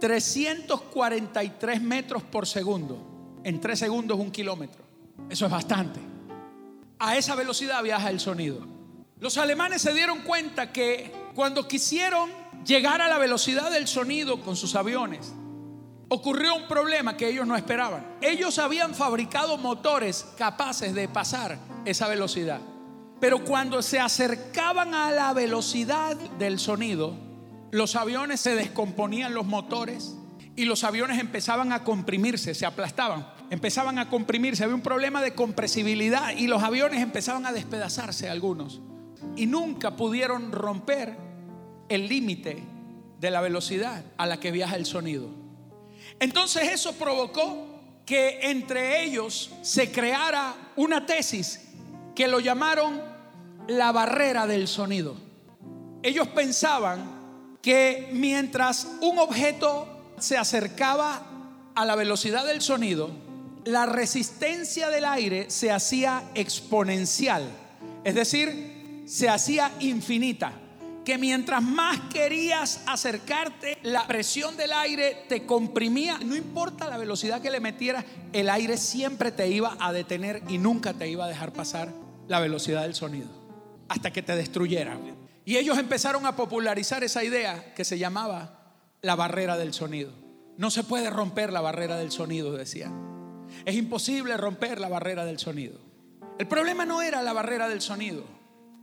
[0.00, 3.38] 343 metros por segundo.
[3.44, 4.82] En 3 segundos un kilómetro.
[5.30, 6.00] Eso es bastante.
[6.98, 8.66] A esa velocidad viaja el sonido.
[9.20, 12.30] Los alemanes se dieron cuenta que cuando quisieron
[12.66, 15.32] llegar a la velocidad del sonido con sus aviones,
[16.08, 18.16] ocurrió un problema que ellos no esperaban.
[18.20, 22.60] Ellos habían fabricado motores capaces de pasar esa velocidad.
[23.20, 27.14] Pero cuando se acercaban a la velocidad del sonido,
[27.70, 30.16] los aviones se descomponían los motores
[30.56, 35.36] y los aviones empezaban a comprimirse, se aplastaban, empezaban a comprimirse, había un problema de
[35.36, 38.80] compresibilidad y los aviones empezaban a despedazarse algunos
[39.36, 41.27] y nunca pudieron romper
[41.88, 42.62] el límite
[43.20, 45.28] de la velocidad a la que viaja el sonido.
[46.20, 47.66] Entonces eso provocó
[48.04, 51.60] que entre ellos se creara una tesis
[52.14, 53.00] que lo llamaron
[53.68, 55.16] la barrera del sonido.
[56.02, 57.18] Ellos pensaban
[57.60, 61.26] que mientras un objeto se acercaba
[61.74, 63.10] a la velocidad del sonido,
[63.64, 67.44] la resistencia del aire se hacía exponencial,
[68.04, 70.52] es decir, se hacía infinita
[71.08, 76.18] que mientras más querías acercarte, la presión del aire te comprimía.
[76.22, 78.04] No importa la velocidad que le metieras,
[78.34, 81.90] el aire siempre te iba a detener y nunca te iba a dejar pasar
[82.26, 83.26] la velocidad del sonido
[83.88, 84.98] hasta que te destruyera.
[85.46, 90.12] Y ellos empezaron a popularizar esa idea que se llamaba la barrera del sonido.
[90.58, 93.46] No se puede romper la barrera del sonido, decían.
[93.64, 95.80] Es imposible romper la barrera del sonido.
[96.38, 98.37] El problema no era la barrera del sonido.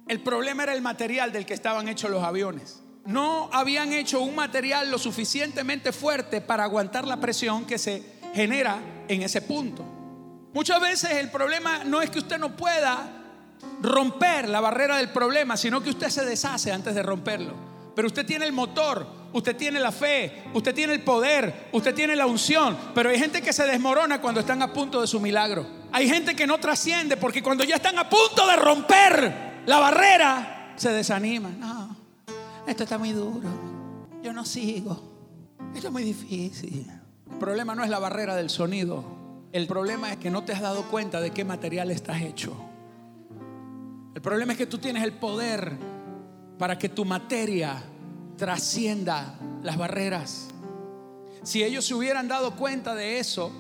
[0.08, 2.82] El problema era el material del que estaban hechos los aviones.
[3.06, 8.04] No habían hecho un material lo suficientemente fuerte para aguantar la presión que se
[8.34, 8.78] genera
[9.08, 9.84] en ese punto.
[10.54, 13.24] Muchas veces el problema no es que usted no pueda
[13.82, 17.54] romper la barrera del problema, sino que usted se deshace antes de romperlo.
[17.96, 22.16] Pero usted tiene el motor, usted tiene la fe, usted tiene el poder, usted tiene
[22.16, 22.78] la unción.
[22.94, 25.66] Pero hay gente que se desmorona cuando están a punto de su milagro.
[25.92, 30.74] Hay gente que no trasciende porque cuando ya están a punto de romper la barrera,
[30.76, 31.60] se desaniman.
[31.60, 31.96] No,
[32.68, 33.50] esto está muy duro.
[34.24, 35.16] Yo no sigo.
[35.74, 36.86] Esto es muy difícil.
[37.32, 39.04] El problema no es la barrera del sonido.
[39.52, 42.56] El problema es que no te has dado cuenta de qué material estás hecho.
[44.14, 45.78] El problema es que tú tienes el poder
[46.58, 47.84] para que tu materia
[48.38, 50.48] trascienda las barreras.
[51.44, 53.52] Si ellos se hubieran dado cuenta de eso,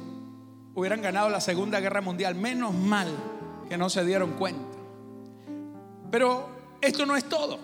[0.73, 2.35] hubieran ganado la Segunda Guerra Mundial.
[2.35, 3.07] Menos mal
[3.69, 4.77] que no se dieron cuenta.
[6.15, 7.59] Pero esto no es todo.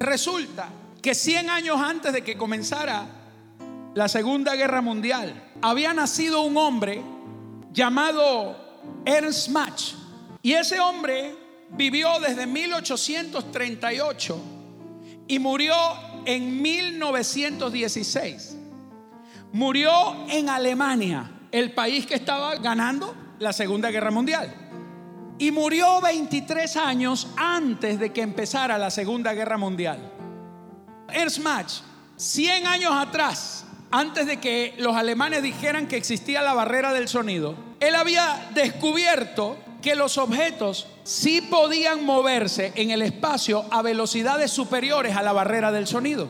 [0.00, 0.68] Resulta
[1.00, 3.06] que 100 años antes de que comenzara
[3.94, 7.00] la Segunda Guerra Mundial, había nacido un hombre
[7.72, 8.56] llamado
[9.04, 9.92] Ernst Mach.
[10.42, 11.32] Y ese hombre
[11.70, 14.42] vivió desde 1838
[15.28, 15.76] y murió
[16.24, 18.56] en 1916.
[19.52, 24.63] Murió en Alemania, el país que estaba ganando la Segunda Guerra Mundial.
[25.38, 29.98] Y murió 23 años antes de que empezara la Segunda Guerra Mundial.
[31.12, 31.70] Ernst Mach,
[32.16, 37.56] 100 años atrás, antes de que los alemanes dijeran que existía la barrera del sonido,
[37.80, 45.14] él había descubierto que los objetos sí podían moverse en el espacio a velocidades superiores
[45.16, 46.28] a la barrera del sonido.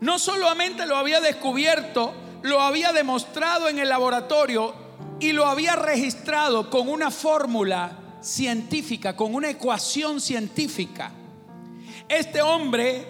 [0.00, 2.12] No solamente lo había descubierto,
[2.42, 4.74] lo había demostrado en el laboratorio
[5.20, 11.10] y lo había registrado con una fórmula científica, con una ecuación científica.
[12.08, 13.06] Este hombre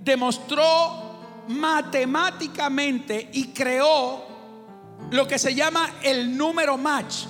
[0.00, 4.24] demostró matemáticamente y creó
[5.10, 7.26] lo que se llama el número match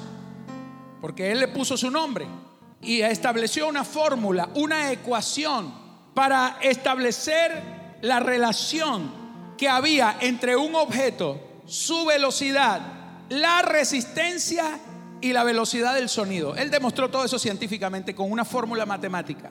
[1.05, 2.27] porque él le puso su nombre
[2.81, 5.71] y estableció una fórmula, una ecuación
[6.15, 9.13] para establecer la relación
[9.59, 12.81] que había entre un objeto, su velocidad,
[13.29, 14.79] la resistencia
[15.25, 16.55] y la velocidad del sonido.
[16.55, 19.51] Él demostró todo eso científicamente con una fórmula matemática.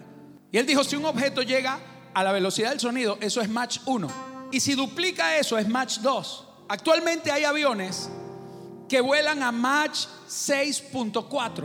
[0.51, 1.79] Y él dijo, si un objeto llega
[2.13, 4.07] a la velocidad del sonido, eso es match 1.
[4.51, 6.47] Y si duplica eso, es match 2.
[6.69, 8.07] Actualmente hay aviones
[8.87, 9.95] que vuelan a Mach
[10.29, 11.63] 6.4.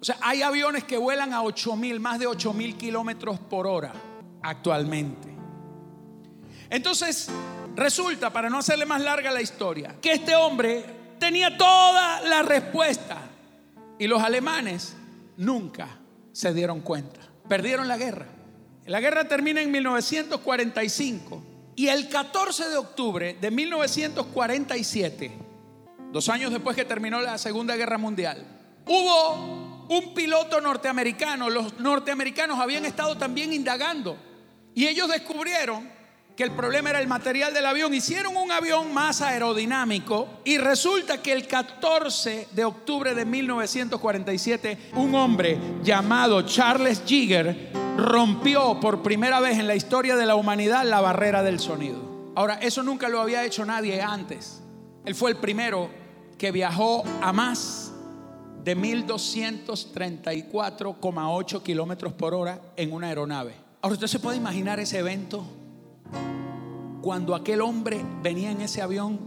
[0.00, 3.92] O sea, hay aviones que vuelan a 8000, más de 8000 kilómetros por hora
[4.44, 5.28] actualmente.
[6.70, 7.28] Entonces,
[7.74, 13.29] resulta, para no hacerle más larga la historia, que este hombre tenía toda la respuesta
[14.00, 14.96] y los alemanes
[15.36, 16.00] nunca
[16.32, 17.20] se dieron cuenta.
[17.48, 18.26] Perdieron la guerra.
[18.86, 21.42] La guerra termina en 1945
[21.76, 25.50] y el 14 de octubre de 1947
[26.12, 28.44] dos años después que terminó la Segunda Guerra Mundial,
[28.86, 34.16] hubo un piloto norteamericano, los norteamericanos habían estado también indagando
[34.74, 35.88] y ellos descubrieron
[36.40, 37.92] que el problema era el material del avión.
[37.92, 45.14] Hicieron un avión más aerodinámico y resulta que el 14 de octubre de 1947 un
[45.14, 51.02] hombre llamado Charles Jigger rompió por primera vez en la historia de la humanidad la
[51.02, 52.32] barrera del sonido.
[52.34, 54.62] Ahora, eso nunca lo había hecho nadie antes.
[55.04, 55.90] Él fue el primero
[56.38, 57.92] que viajó a más
[58.64, 63.52] de 1234,8 kilómetros por hora en una aeronave.
[63.82, 65.59] Ahora usted se puede imaginar ese evento
[67.00, 69.18] cuando aquel hombre venía en ese avión,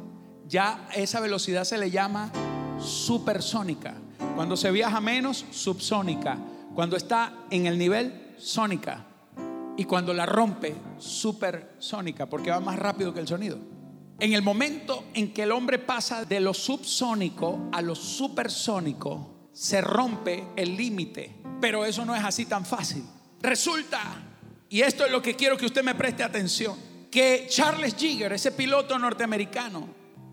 [0.47, 2.31] ya esa velocidad se le llama
[2.79, 3.95] supersónica.
[4.35, 6.37] Cuando se viaja menos, subsónica.
[6.75, 9.05] Cuando está en el nivel, sónica.
[9.77, 13.57] Y cuando la rompe, supersónica, porque va más rápido que el sonido.
[14.19, 19.81] En el momento en que el hombre pasa de lo subsónico a lo supersónico, se
[19.81, 21.41] rompe el límite.
[21.59, 23.03] Pero eso no es así tan fácil.
[23.41, 24.01] Resulta,
[24.69, 26.77] y esto es lo que quiero que usted me preste atención,
[27.13, 29.87] que Charles Jigger, ese piloto norteamericano,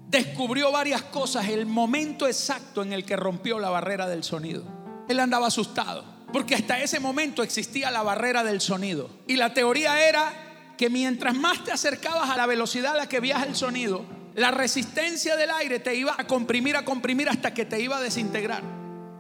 [0.09, 4.65] descubrió varias cosas el momento exacto en el que rompió la barrera del sonido.
[5.07, 6.03] Él andaba asustado,
[6.33, 9.11] porque hasta ese momento existía la barrera del sonido.
[9.27, 13.21] Y la teoría era que mientras más te acercabas a la velocidad a la que
[13.21, 17.67] viaja el sonido, la resistencia del aire te iba a comprimir, a comprimir hasta que
[17.67, 18.63] te iba a desintegrar.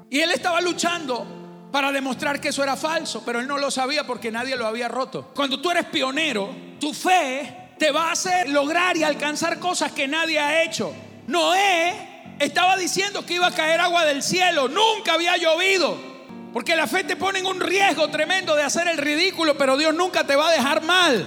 [0.09, 1.40] Y él estaba luchando
[1.71, 4.89] para demostrar que eso era falso, pero él no lo sabía porque nadie lo había
[4.89, 5.31] roto.
[5.35, 6.51] Cuando tú eres pionero,
[6.81, 10.93] tu fe te va a hacer lograr y alcanzar cosas que nadie ha hecho.
[11.27, 16.11] Noé estaba diciendo que iba a caer agua del cielo, nunca había llovido.
[16.53, 19.95] Porque la fe te pone en un riesgo tremendo de hacer el ridículo, pero Dios
[19.95, 21.27] nunca te va a dejar mal.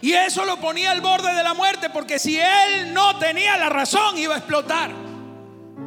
[0.00, 3.68] Y eso lo ponía al borde de la muerte porque si él no tenía la
[3.68, 5.03] razón iba a explotar.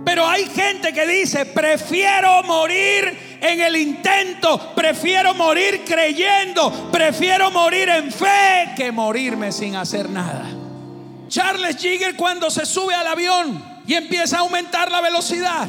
[0.08, 7.90] Pero hay gente que dice, prefiero morir en el intento, prefiero morir creyendo, prefiero morir
[7.90, 10.46] en fe que morirme sin hacer nada.
[11.28, 15.68] Charles Jigger cuando se sube al avión y empieza a aumentar la velocidad,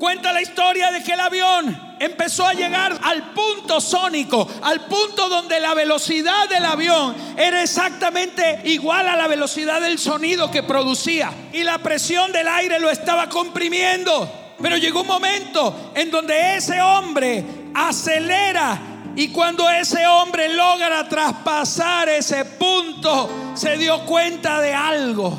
[0.00, 5.28] cuenta la historia de que el avión empezó a llegar al punto sónico, al punto
[5.28, 11.32] donde la velocidad del avión era exactamente igual a la velocidad del sonido que producía.
[11.52, 14.54] Y la presión del aire lo estaba comprimiendo.
[14.60, 17.44] Pero llegó un momento en donde ese hombre
[17.74, 18.80] acelera
[19.18, 25.36] y cuando ese hombre logra traspasar ese punto, se dio cuenta de algo.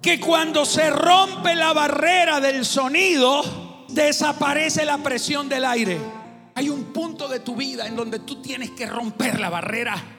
[0.00, 5.98] Que cuando se rompe la barrera del sonido, desaparece la presión del aire.
[6.54, 10.17] Hay un punto de tu vida en donde tú tienes que romper la barrera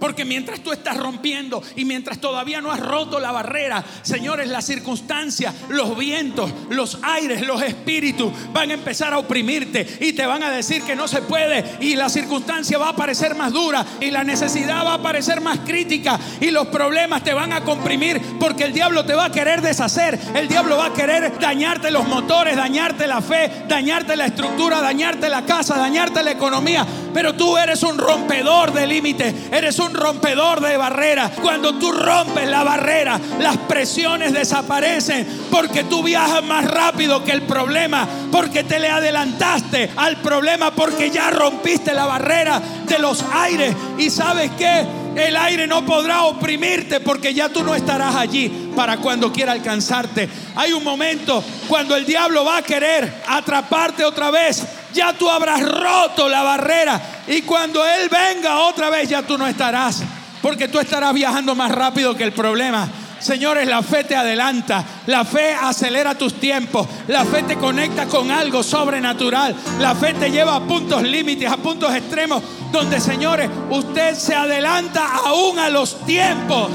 [0.00, 4.64] porque mientras tú estás rompiendo y mientras todavía no has roto la barrera, señores, las
[4.66, 10.42] circunstancias, los vientos, los aires, los espíritus van a empezar a oprimirte y te van
[10.42, 14.10] a decir que no se puede y la circunstancia va a parecer más dura y
[14.10, 18.64] la necesidad va a parecer más crítica y los problemas te van a comprimir porque
[18.64, 22.56] el diablo te va a querer deshacer, el diablo va a querer dañarte los motores,
[22.56, 27.82] dañarte la fe, dañarte la estructura, dañarte la casa, dañarte la economía, pero tú eres
[27.82, 31.32] un rompedor de límites, eres un un rompedor de barreras.
[31.42, 37.42] Cuando tú rompes la barrera, las presiones desaparecen porque tú viajas más rápido que el
[37.42, 43.74] problema, porque te le adelantaste al problema, porque ya rompiste la barrera de los aires.
[43.98, 48.98] Y sabes que el aire no podrá oprimirte porque ya tú no estarás allí para
[48.98, 50.28] cuando quiera alcanzarte.
[50.54, 54.62] Hay un momento cuando el diablo va a querer atraparte otra vez
[54.96, 57.00] ya tú habrás roto la barrera.
[57.28, 60.02] Y cuando Él venga otra vez, ya tú no estarás.
[60.42, 62.88] Porque tú estarás viajando más rápido que el problema.
[63.26, 68.30] Señores, la fe te adelanta, la fe acelera tus tiempos, la fe te conecta con
[68.30, 74.14] algo sobrenatural, la fe te lleva a puntos límites, a puntos extremos, donde, señores, usted
[74.14, 76.70] se adelanta aún a los tiempos.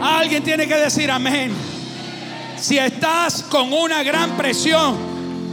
[0.00, 1.52] Alguien tiene que decir amén.
[2.56, 4.96] Si estás con una gran presión,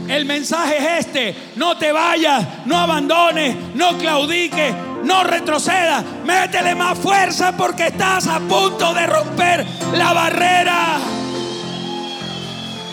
[0.08, 1.36] el mensaje es este.
[1.56, 6.04] No te vayas, no abandones, no claudiques, no retrocedas.
[6.24, 10.98] Métele más fuerza porque estás a punto de romper la barrera.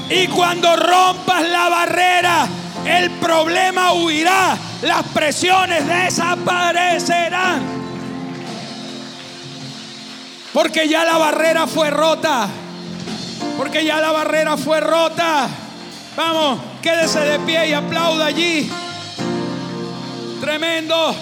[0.10, 2.48] Y cuando rompas la barrera,
[2.86, 7.84] el problema huirá, las presiones desaparecerán.
[10.54, 12.48] Porque ya la barrera fue rota.
[13.58, 15.48] Porque ya la barrera fue rota.
[16.16, 18.70] Vamos, quédese de pie y aplauda allí.
[20.42, 21.16] Tremendo.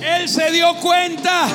[0.00, 1.46] Él se dio cuenta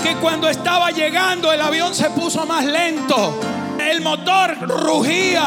[0.00, 3.40] que cuando estaba llegando el avión se puso más lento.
[3.80, 5.46] El motor rugía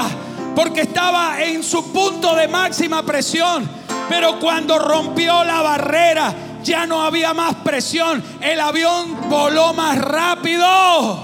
[0.54, 3.70] porque estaba en su punto de máxima presión.
[4.10, 8.22] Pero cuando rompió la barrera ya no había más presión.
[8.42, 11.24] El avión voló más rápido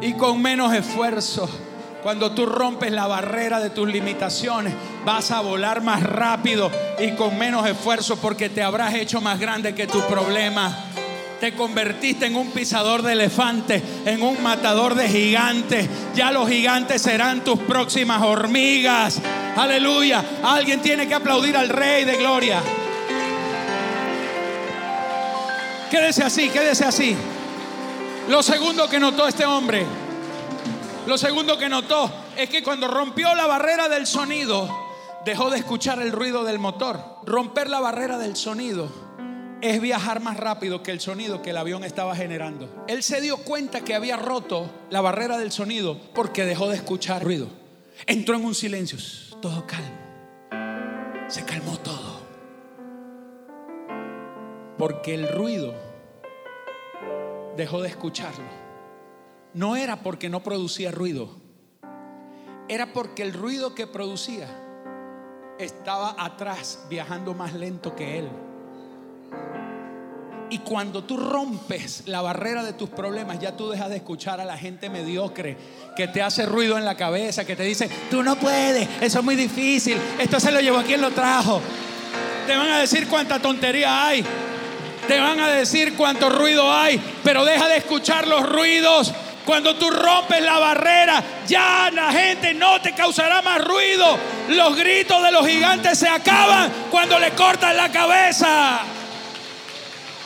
[0.00, 1.65] y con menos esfuerzo.
[2.06, 4.72] Cuando tú rompes la barrera de tus limitaciones,
[5.04, 9.74] vas a volar más rápido y con menos esfuerzo porque te habrás hecho más grande
[9.74, 10.72] que tu problema.
[11.40, 15.88] Te convertiste en un pisador de elefantes, en un matador de gigantes.
[16.14, 19.20] Ya los gigantes serán tus próximas hormigas.
[19.56, 20.24] Aleluya.
[20.44, 22.62] Alguien tiene que aplaudir al Rey de Gloria.
[25.90, 27.16] Quédese así, quédese así.
[28.28, 30.05] Lo segundo que notó este hombre
[31.06, 34.68] lo segundo que notó es que cuando rompió la barrera del sonido,
[35.24, 37.00] dejó de escuchar el ruido del motor.
[37.24, 38.90] Romper la barrera del sonido
[39.60, 42.84] es viajar más rápido que el sonido que el avión estaba generando.
[42.88, 47.22] Él se dio cuenta que había roto la barrera del sonido porque dejó de escuchar
[47.22, 47.48] ruido.
[48.06, 48.98] Entró en un silencio,
[49.40, 51.26] todo calmo.
[51.28, 52.26] Se calmó todo.
[54.76, 55.72] Porque el ruido
[57.56, 58.65] dejó de escucharlo
[59.56, 61.30] no era porque no producía ruido,
[62.68, 64.48] era porque el ruido que producía
[65.58, 68.28] estaba atrás, viajando más lento que él.
[70.50, 74.44] Y cuando tú rompes la barrera de tus problemas, ya tú dejas de escuchar a
[74.44, 75.56] la gente mediocre
[75.96, 79.24] que te hace ruido en la cabeza, que te dice, tú no puedes, eso es
[79.24, 81.62] muy difícil, esto se lo llevó a quien lo trajo.
[82.46, 84.22] Te van a decir cuánta tontería hay,
[85.08, 89.14] te van a decir cuánto ruido hay, pero deja de escuchar los ruidos
[89.46, 94.18] cuando tú rompes la barrera, ya la gente no te causará más ruido.
[94.48, 98.80] Los gritos de los gigantes se acaban cuando le cortan la cabeza.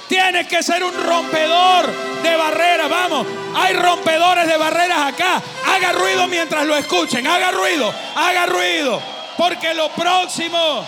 [0.09, 2.11] Tienes que ser un rompedor.
[2.23, 2.91] de barreras.
[2.91, 5.41] Vamos, hay rompedores de barreras acá.
[5.67, 7.27] Haga ruido mientras lo escuchen.
[7.27, 9.01] Haga ruido, haga ruido.
[9.37, 10.85] Porque lo próximo,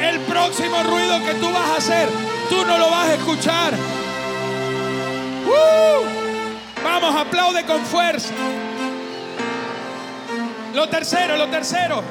[0.00, 2.08] el próximo ruido que tú vas a hacer,
[2.48, 3.74] tú no lo vas a escuchar.
[5.46, 6.23] ¡Uh!
[6.84, 8.34] Vamos, aplaude con fuerza.
[10.74, 12.02] Lo tercero, lo tercero.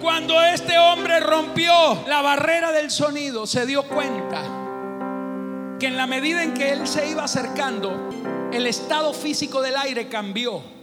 [0.00, 4.42] Cuando este hombre rompió la barrera del sonido, se dio cuenta
[5.78, 8.10] que en la medida en que él se iba acercando,
[8.52, 10.81] el estado físico del aire cambió.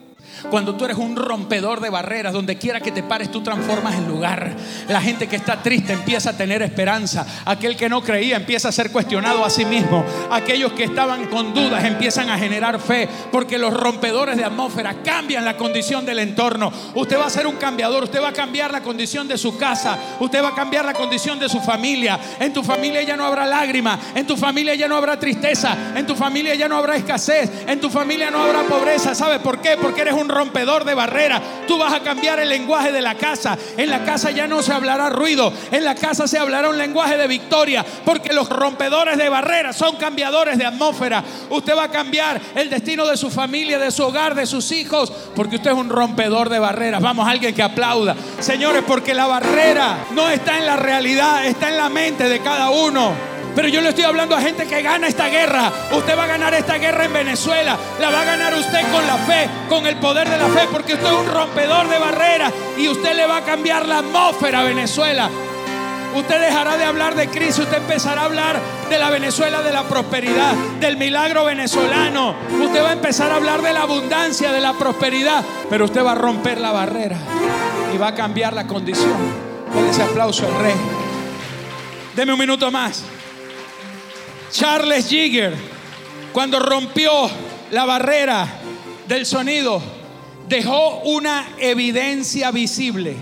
[0.49, 4.07] Cuando tú eres un rompedor de barreras, donde quiera que te pares, tú transformas el
[4.07, 4.55] lugar.
[4.87, 7.25] La gente que está triste empieza a tener esperanza.
[7.45, 10.03] Aquel que no creía empieza a ser cuestionado a sí mismo.
[10.31, 13.09] Aquellos que estaban con dudas empiezan a generar fe.
[13.31, 16.71] Porque los rompedores de atmósfera cambian la condición del entorno.
[16.95, 18.03] Usted va a ser un cambiador.
[18.03, 19.97] Usted va a cambiar la condición de su casa.
[20.19, 22.19] Usted va a cambiar la condición de su familia.
[22.39, 23.99] En tu familia ya no habrá lágrima.
[24.15, 25.75] En tu familia ya no habrá tristeza.
[25.95, 27.51] En tu familia ya no habrá escasez.
[27.67, 29.13] En tu familia no habrá pobreza.
[29.13, 29.77] ¿Sabe por qué?
[29.81, 31.41] Porque eres un rompedor de barreras.
[31.67, 33.57] Tú vas a cambiar el lenguaje de la casa.
[33.77, 35.51] En la casa ya no se hablará ruido.
[35.71, 37.85] En la casa se hablará un lenguaje de victoria.
[38.05, 41.23] Porque los rompedores de barreras son cambiadores de atmósfera.
[41.49, 45.11] Usted va a cambiar el destino de su familia, de su hogar, de sus hijos.
[45.35, 47.01] Porque usted es un rompedor de barreras.
[47.01, 48.15] Vamos, alguien que aplauda.
[48.39, 52.69] Señores, porque la barrera no está en la realidad, está en la mente de cada
[52.69, 53.38] uno.
[53.59, 55.69] Pero yo le estoy hablando a gente que gana esta guerra.
[55.91, 57.77] Usted va a ganar esta guerra en Venezuela.
[57.99, 60.93] La va a ganar usted con la fe, con el poder de la fe, porque
[60.93, 64.63] usted es un rompedor de barreras y usted le va a cambiar la atmósfera a
[64.63, 65.29] Venezuela.
[66.15, 69.83] Usted dejará de hablar de crisis, usted empezará a hablar de la Venezuela de la
[69.83, 72.35] prosperidad, del milagro venezolano.
[72.63, 76.13] Usted va a empezar a hablar de la abundancia, de la prosperidad, pero usted va
[76.13, 77.17] a romper la barrera
[77.93, 79.17] y va a cambiar la condición.
[79.73, 80.75] Con ese aplauso al rey.
[82.15, 83.03] Deme un minuto más.
[84.51, 85.53] Charles Jigger,
[86.33, 87.11] cuando rompió
[87.71, 88.47] la barrera
[89.07, 89.81] del sonido,
[90.47, 93.15] dejó una evidencia visible.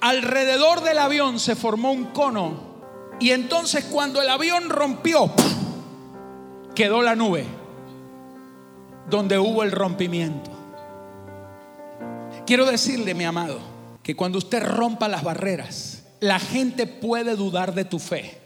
[0.00, 2.72] Alrededor del avión se formó un cono
[3.20, 5.30] y entonces cuando el avión rompió,
[6.74, 7.44] quedó la nube
[9.08, 10.50] donde hubo el rompimiento.
[12.46, 13.60] Quiero decirle, mi amado,
[14.02, 18.41] que cuando usted rompa las barreras, la gente puede dudar de tu fe.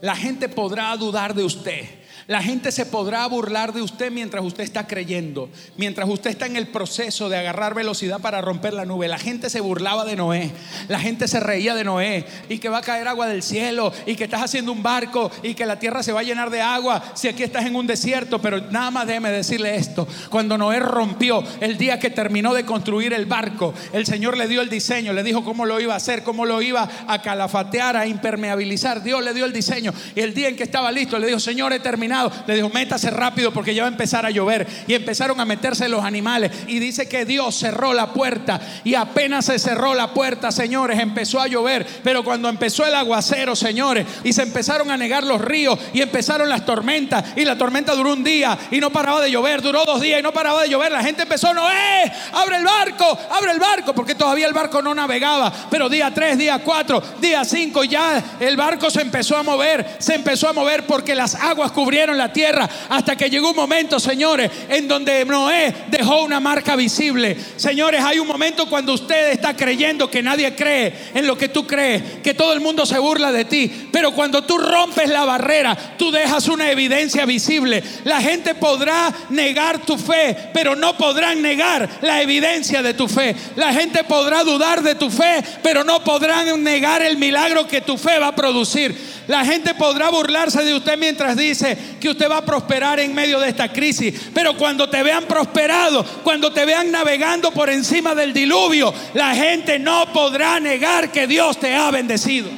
[0.00, 1.84] La gente podrá dudar de usted.
[2.26, 6.56] La gente se podrá burlar de usted mientras usted está creyendo, mientras usted está en
[6.56, 9.08] el proceso de agarrar velocidad para romper la nube.
[9.08, 10.50] La gente se burlaba de Noé,
[10.88, 14.16] la gente se reía de Noé y que va a caer agua del cielo y
[14.16, 17.02] que estás haciendo un barco y que la tierra se va a llenar de agua
[17.14, 18.40] si aquí estás en un desierto.
[18.40, 23.12] Pero nada más déjeme decirle esto, cuando Noé rompió el día que terminó de construir
[23.12, 26.22] el barco, el Señor le dio el diseño, le dijo cómo lo iba a hacer,
[26.22, 29.02] cómo lo iba a calafatear, a impermeabilizar.
[29.02, 31.72] Dios le dio el diseño y el día en que estaba listo le dijo, Señor,
[31.72, 34.66] he terminado le dijo, métase rápido porque ya va a empezar a llover.
[34.86, 36.50] Y empezaron a meterse los animales.
[36.66, 38.60] Y dice que Dios cerró la puerta.
[38.84, 41.86] Y apenas se cerró la puerta, señores, empezó a llover.
[42.02, 46.48] Pero cuando empezó el aguacero, señores, y se empezaron a negar los ríos y empezaron
[46.48, 47.24] las tormentas.
[47.36, 49.62] Y la tormenta duró un día y no paraba de llover.
[49.62, 50.92] Duró dos días y no paraba de llover.
[50.92, 53.94] La gente empezó, Noé, abre el barco, abre el barco.
[53.94, 55.52] Porque todavía el barco no navegaba.
[55.70, 59.96] Pero día tres, día cuatro, día cinco, ya el barco se empezó a mover.
[59.98, 61.72] Se empezó a mover porque las aguas
[62.08, 67.36] la tierra hasta que llegó un momento, señores, en donde Noé dejó una marca visible.
[67.56, 71.66] Señores, hay un momento cuando usted está creyendo que nadie cree en lo que tú
[71.66, 75.76] crees, que todo el mundo se burla de ti, pero cuando tú rompes la barrera,
[75.98, 77.82] tú dejas una evidencia visible.
[78.04, 83.34] La gente podrá negar tu fe, pero no podrán negar la evidencia de tu fe.
[83.56, 87.96] La gente podrá dudar de tu fe, pero no podrán negar el milagro que tu
[87.96, 89.19] fe va a producir.
[89.30, 93.38] La gente podrá burlarse de usted mientras dice que usted va a prosperar en medio
[93.38, 94.12] de esta crisis.
[94.34, 99.78] Pero cuando te vean prosperado, cuando te vean navegando por encima del diluvio, la gente
[99.78, 102.50] no podrá negar que Dios te ha bendecido.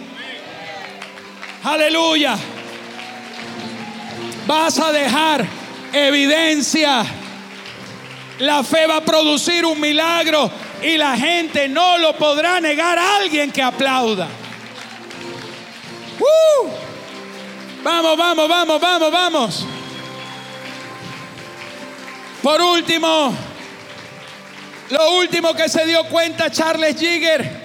[1.63, 2.39] Aleluya.
[4.47, 5.45] Vas a dejar
[5.93, 7.05] evidencia.
[8.39, 10.51] La fe va a producir un milagro
[10.83, 14.27] y la gente no lo podrá negar a alguien que aplauda.
[16.23, 16.69] ¡Uh!
[17.83, 19.67] Vamos, vamos, vamos, vamos, vamos.
[22.43, 23.35] Por último,
[24.91, 27.63] lo último que se dio cuenta Charles Jigger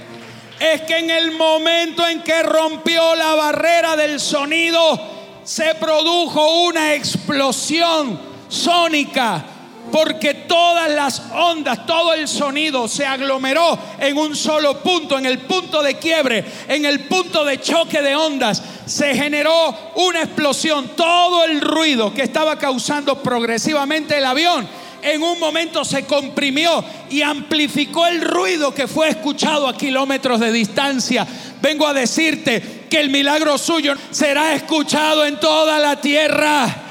[0.60, 5.00] es que en el momento en que rompió la barrera del sonido,
[5.44, 9.57] se produjo una explosión sónica
[9.92, 15.40] porque todas las ondas, todo el sonido se aglomeró en un solo punto, en el
[15.40, 18.62] punto de quiebre, en el punto de choque de ondas.
[18.86, 20.92] se generó una explosión.
[20.96, 24.68] Todo el ruido que estaba causando progresivamente el avión
[25.02, 30.52] en un momento se comprimió y amplificó el ruido que fue escuchado a kilómetros de
[30.52, 31.28] distancia.
[31.62, 36.87] Vengo a decirte que el milagro suyo será escuchado en toda la tierra.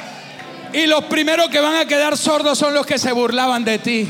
[0.72, 4.08] Y los primeros que van a quedar sordos son los que se burlaban de ti.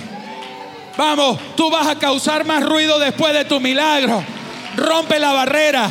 [0.96, 4.22] Vamos, tú vas a causar más ruido después de tu milagro.
[4.76, 5.90] Rompe la barrera.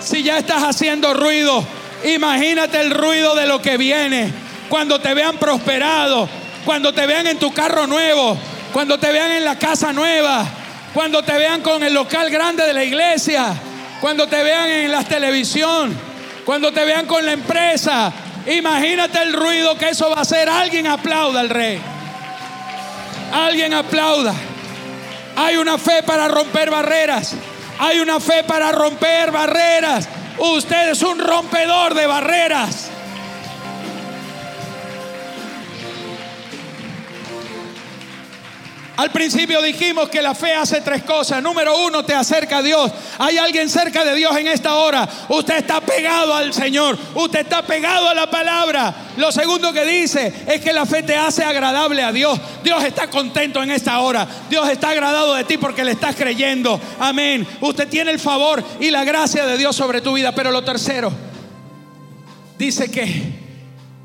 [0.00, 1.64] Si ya estás haciendo ruido,
[2.04, 4.32] imagínate el ruido de lo que viene.
[4.68, 6.28] Cuando te vean prosperado,
[6.64, 8.36] cuando te vean en tu carro nuevo,
[8.72, 10.46] cuando te vean en la casa nueva,
[10.94, 13.54] cuando te vean con el local grande de la iglesia,
[14.00, 15.94] cuando te vean en la televisión,
[16.44, 18.12] cuando te vean con la empresa.
[18.48, 20.48] Imagínate el ruido que eso va a hacer.
[20.48, 21.80] Alguien aplauda al rey.
[23.32, 24.34] Alguien aplauda.
[25.36, 27.34] Hay una fe para romper barreras.
[27.78, 30.08] Hay una fe para romper barreras.
[30.38, 32.90] Usted es un rompedor de barreras.
[38.98, 41.40] Al principio dijimos que la fe hace tres cosas.
[41.40, 42.90] Número uno, te acerca a Dios.
[43.20, 45.08] Hay alguien cerca de Dios en esta hora.
[45.28, 46.98] Usted está pegado al Señor.
[47.14, 48.92] Usted está pegado a la palabra.
[49.16, 52.40] Lo segundo que dice es que la fe te hace agradable a Dios.
[52.64, 54.26] Dios está contento en esta hora.
[54.50, 56.80] Dios está agradado de ti porque le estás creyendo.
[56.98, 57.46] Amén.
[57.60, 60.34] Usted tiene el favor y la gracia de Dios sobre tu vida.
[60.34, 61.12] Pero lo tercero,
[62.58, 63.22] dice que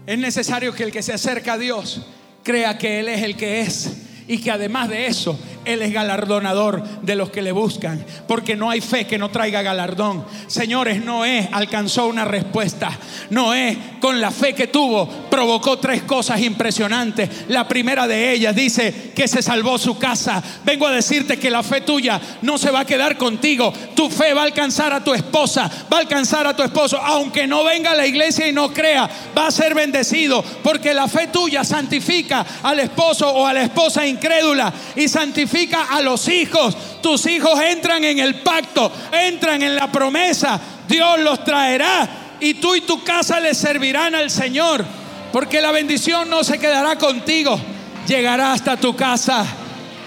[0.06, 2.02] es necesario que el que se acerca a Dios
[2.44, 3.90] crea que Él es el que es
[4.28, 8.70] y que además de eso él es galardonador de los que le buscan, porque no
[8.70, 10.26] hay fe que no traiga galardón.
[10.48, 12.92] Señores, Noé alcanzó una respuesta.
[13.30, 17.46] Noé, con la fe que tuvo, provocó tres cosas impresionantes.
[17.48, 20.44] La primera de ellas dice que se salvó su casa.
[20.66, 23.74] Vengo a decirte que la fe tuya no se va a quedar contigo.
[23.96, 26.98] Tu fe va a alcanzar a tu esposa, va a alcanzar a tu esposo.
[26.98, 31.08] Aunque no venga a la iglesia y no crea, va a ser bendecido, porque la
[31.08, 36.76] fe tuya santifica al esposo o a la esposa incrédula y santifica a los hijos.
[37.02, 40.60] Tus hijos entran en el pacto, entran en la promesa.
[40.88, 44.86] Dios los traerá y tú y tu casa le servirán al Señor.
[45.32, 47.60] Porque la bendición no se quedará contigo,
[48.08, 49.46] llegará hasta tu casa.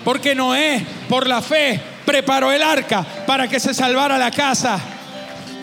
[0.04, 4.95] Porque Noé, por la fe, preparó el arca para que se salvara la casa.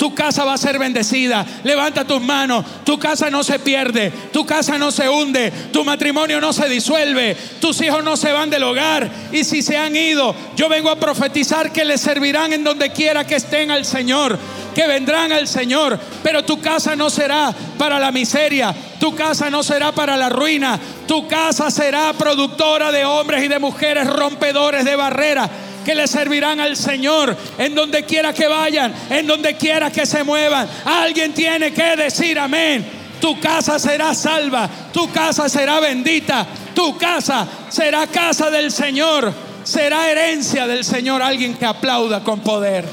[0.04, 1.46] Tu casa va a ser bendecida.
[1.64, 2.66] Levanta tus manos.
[2.84, 4.12] Tu casa no se pierde.
[4.34, 5.50] Tu casa no se hunde.
[5.72, 7.38] Tu matrimonio no se disuelve.
[7.62, 9.10] Tus hijos no se van del hogar.
[9.32, 13.26] Y si se han ido, yo vengo a profetizar que les servirán en donde quiera
[13.26, 14.38] que estén al Señor.
[14.76, 15.98] Que vendrán al Señor.
[16.22, 18.76] Pero tu casa no será para la miseria.
[19.00, 20.78] Tu casa no será para la ruina.
[21.08, 25.50] Tu casa será productora de hombres y de mujeres rompedores de barreras
[25.84, 30.24] que le servirán al Señor en donde quiera que vayan, en donde quiera que se
[30.24, 30.68] muevan.
[30.86, 32.86] Alguien tiene que decir amén.
[33.20, 40.10] Tu casa será salva, tu casa será bendita, tu casa será casa del Señor, será
[40.10, 41.22] herencia del Señor.
[41.22, 42.86] Alguien que aplauda con poder.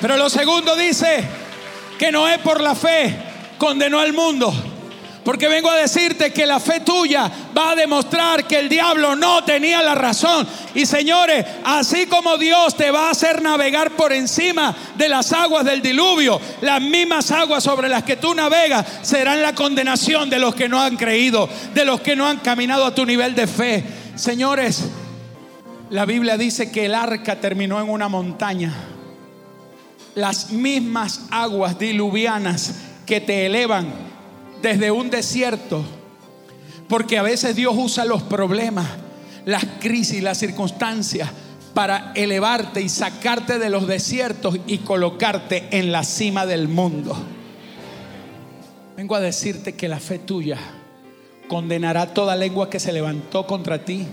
[0.00, 1.24] Pero lo segundo dice
[1.98, 3.27] que no es por la fe,
[3.58, 4.52] condenó al mundo.
[5.28, 9.44] Porque vengo a decirte que la fe tuya va a demostrar que el diablo no
[9.44, 10.48] tenía la razón.
[10.74, 15.66] Y señores, así como Dios te va a hacer navegar por encima de las aguas
[15.66, 20.54] del diluvio, las mismas aguas sobre las que tú navegas serán la condenación de los
[20.54, 23.84] que no han creído, de los que no han caminado a tu nivel de fe.
[24.14, 24.82] Señores,
[25.90, 28.72] la Biblia dice que el arca terminó en una montaña.
[30.14, 33.86] Las mismas aguas diluvianas que te elevan
[34.60, 35.82] desde un desierto.
[36.88, 38.86] Porque a veces Dios usa los problemas,
[39.46, 41.30] las crisis, las circunstancias
[41.72, 47.16] para elevarte y sacarte de los desiertos y colocarte en la cima del mundo.
[48.94, 50.58] Vengo a decirte que la fe tuya
[51.48, 54.06] condenará toda lengua que se levantó contra ti.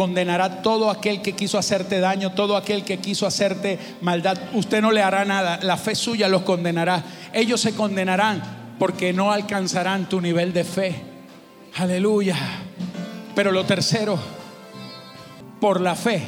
[0.00, 4.38] Condenará todo aquel que quiso hacerte daño, todo aquel que quiso hacerte maldad.
[4.54, 5.60] Usted no le hará nada.
[5.62, 10.94] La fe suya los condenará ellos se condenarán porque no alcanzarán tu nivel de fe.
[11.76, 12.34] Aleluya.
[13.34, 14.18] Pero lo tercero,
[15.60, 16.22] por la fe,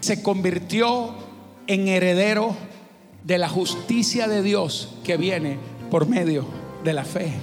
[0.00, 1.14] se convirtió
[1.68, 2.56] en heredero
[3.22, 5.60] de la justicia de Dios que viene
[5.92, 6.44] por medio
[6.82, 7.34] de la fe.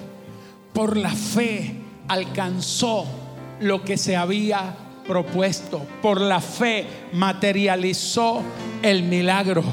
[0.74, 1.74] Por la fe
[2.10, 3.06] alcanzó
[3.62, 4.76] lo que se había
[5.08, 5.82] propuesto.
[6.02, 8.42] Por la fe materializó
[8.82, 9.64] el milagro.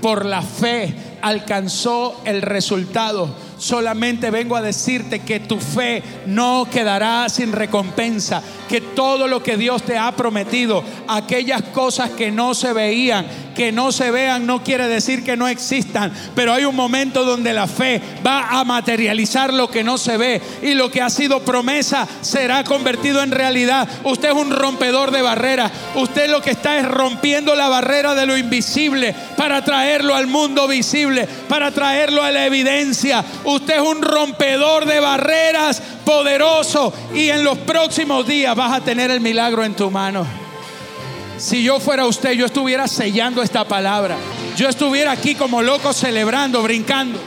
[0.00, 3.28] Por la fe alcanzó el resultado.
[3.64, 9.56] Solamente vengo a decirte que tu fe no quedará sin recompensa, que todo lo que
[9.56, 14.62] Dios te ha prometido, aquellas cosas que no se veían, que no se vean, no
[14.62, 19.54] quiere decir que no existan, pero hay un momento donde la fe va a materializar
[19.54, 23.88] lo que no se ve y lo que ha sido promesa será convertido en realidad.
[24.04, 28.26] Usted es un rompedor de barreras, usted lo que está es rompiendo la barrera de
[28.26, 33.24] lo invisible para traerlo al mundo visible, para traerlo a la evidencia.
[33.56, 39.20] Es un rompedor de barreras poderoso y en los próximos días vas a tener el
[39.20, 40.26] milagro en tu mano.
[41.38, 44.16] Si yo fuera usted, yo estuviera sellando esta palabra.
[44.56, 47.18] Yo estuviera aquí como loco celebrando, brincando.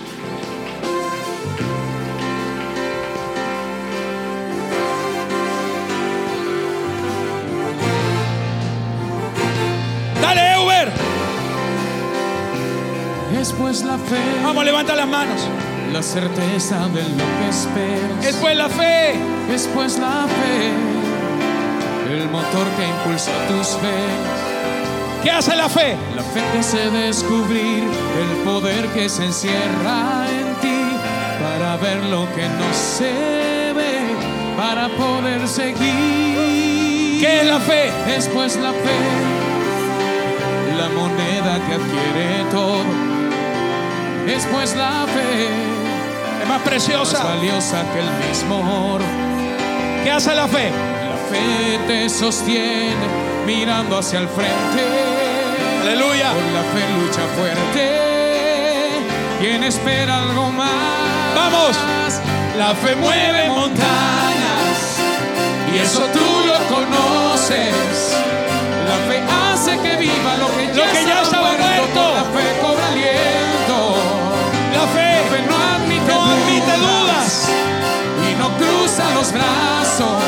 [10.22, 10.92] Dale, Uber.
[13.34, 15.42] Después la fe, Vamos, levanta las manos.
[15.92, 18.22] La certeza de lo que esperas.
[18.22, 19.38] Después la fe.
[19.50, 20.74] Después la fe,
[22.14, 24.06] el motor que impulsa tus fe.
[25.24, 25.96] ¿Qué hace la fe?
[26.18, 30.84] La fe te hace descubrir el poder que se encierra en ti
[31.42, 34.02] para ver lo que no se ve,
[34.58, 37.22] para poder seguir.
[37.22, 37.90] ¿Qué es la fe?
[38.06, 39.00] Después la fe,
[40.78, 42.84] la moneda que adquiere todo.
[44.26, 45.77] Después la fe,
[46.48, 47.24] Es más más preciosa.
[47.26, 49.04] valiosa que el mismo oro.
[50.02, 50.72] ¿Qué hace la fe?
[50.72, 52.96] La fe te sostiene
[53.46, 54.82] mirando hacia el frente.
[55.82, 56.32] Aleluya.
[56.32, 57.84] Con la fe lucha fuerte.
[59.42, 60.72] Quien espera algo más.
[61.36, 61.76] Vamos.
[62.58, 65.00] La fe mueve montañas.
[65.76, 68.16] Y eso tú lo conoces.
[68.88, 69.22] La fe
[69.52, 72.14] hace que viva lo que ya, Lo que ya estaba muerto.
[72.16, 72.87] La fe cobra
[79.28, 80.24] los brazos.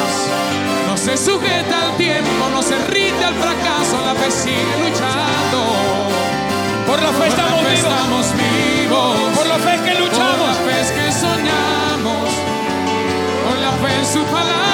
[0.87, 3.97] No se sujeta al tiempo, no se rinde al fracaso.
[4.05, 5.59] La fe sigue luchando.
[6.87, 7.93] Por la fe Por estamos la fe vivos.
[7.93, 9.37] estamos vivos.
[9.37, 10.47] Por la fe que Por luchamos.
[10.47, 12.29] la fe que soñamos.
[13.45, 14.68] Con la fe en su palabra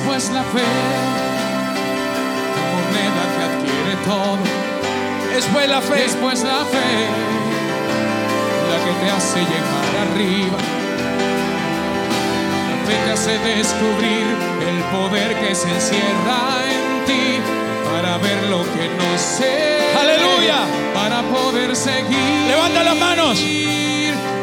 [0.00, 0.62] Después la fe,
[2.56, 4.38] la moneda que adquiere todo.
[5.34, 5.94] Después la fe.
[6.00, 6.90] Después la fe,
[8.70, 10.56] la que te hace llegar arriba.
[12.70, 14.24] La fe te hace descubrir
[14.70, 16.40] el poder que se encierra
[16.72, 17.38] en ti
[17.92, 20.60] para ver lo que no se ve, Aleluya.
[20.94, 22.46] Para poder seguir.
[22.48, 23.38] Levanta las manos.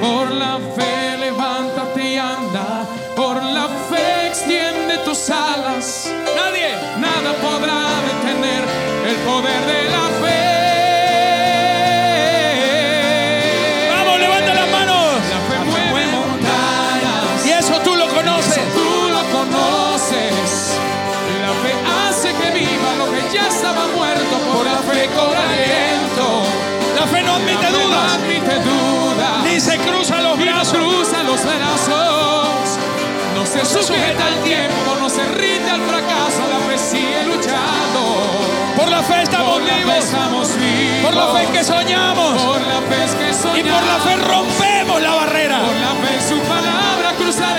[0.02, 2.86] Por la fe, levántate y anda.
[3.16, 6.12] Por la fe, extiende tus alas.
[6.36, 6.70] Nadie.
[7.00, 7.80] Nada podrá
[8.10, 8.64] detener
[9.10, 10.44] el poder de la fe.
[13.96, 15.06] Vamos, levanta las manos.
[15.34, 15.58] La fe
[15.92, 17.46] mueve montañas.
[17.46, 18.64] Y eso tú lo Eso conoces.
[18.78, 20.78] tú lo conoces.
[21.42, 24.34] La fe hace que viva lo que ya estaba muerto.
[24.54, 26.28] Por la fe cobra aliento.
[27.00, 28.14] La fe no La admite fe no dudas.
[28.14, 29.44] admite dudas.
[29.46, 30.78] Ni se cruzan los Y no brazos.
[30.78, 31.97] cruza los brazos.
[33.68, 36.42] Sujeta al tiempo, no se rinde al fracaso.
[36.50, 38.16] La fe sigue luchando.
[38.78, 40.06] Por la fe estamos Por la fe vivos.
[40.06, 41.04] estamos vivos.
[41.04, 42.42] Por la fe que soñamos.
[42.44, 45.60] Por la fe Y por la fe rompemos la barrera.
[45.60, 47.57] Por la fe su palabra cruzaremos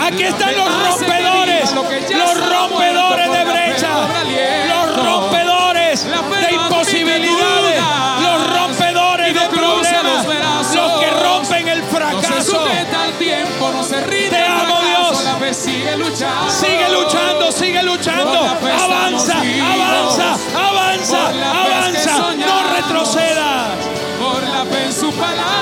[0.00, 1.72] Aquí están los rompedores.
[1.72, 3.92] Los rompedores de por la fe brecha.
[3.92, 4.74] cobra aliento.
[4.74, 7.82] Los rompedores de no imposibilidades.
[8.22, 10.26] Los rompedores no de problemas.
[10.74, 12.64] los que rompen el No fracaso.
[12.64, 12.74] no.
[13.18, 15.56] Te amo, Dios.
[15.56, 16.50] Sigue luchando.
[16.50, 18.38] Sigue luchando, sigue luchando.
[18.40, 19.68] Avanza, vivos.
[19.70, 22.10] avanza, avanza, Por la fe avanza.
[22.18, 22.72] No soñamos.
[22.76, 23.66] retroceda.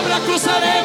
[0.09, 0.82] la cruzaremos.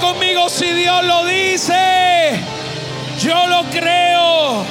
[0.00, 2.40] Conmigo si Dios lo dice.
[3.20, 4.64] Yo lo creo.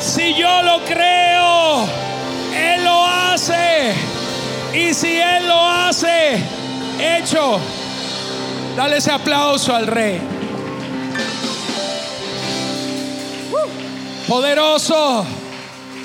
[0.00, 1.86] Si yo lo creo,
[2.54, 3.92] Él lo hace.
[4.72, 6.42] Y si Él lo hace,
[6.98, 7.60] hecho.
[8.76, 10.20] Dale ese aplauso al rey.
[14.26, 15.26] Poderoso.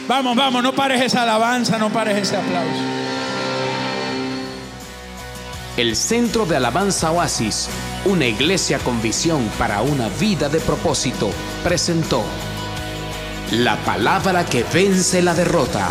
[0.07, 2.81] Vamos, vamos, no pares esa alabanza, no pares ese aplauso.
[5.77, 7.69] El Centro de Alabanza Oasis,
[8.05, 11.31] una iglesia con visión para una vida de propósito,
[11.63, 12.23] presentó
[13.51, 15.89] la palabra que vence la derrota.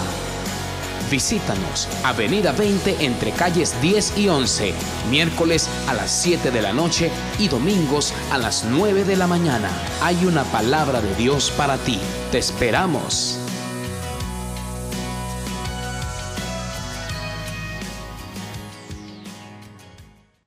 [1.11, 4.75] Visítanos, Avenida 20 entre calles 10 y 11,
[5.11, 9.69] miércoles a las 7 de la noche y domingos a las 9 de la mañana.
[10.01, 11.99] Hay una palabra de Dios para ti.
[12.33, 13.44] Te esperamos.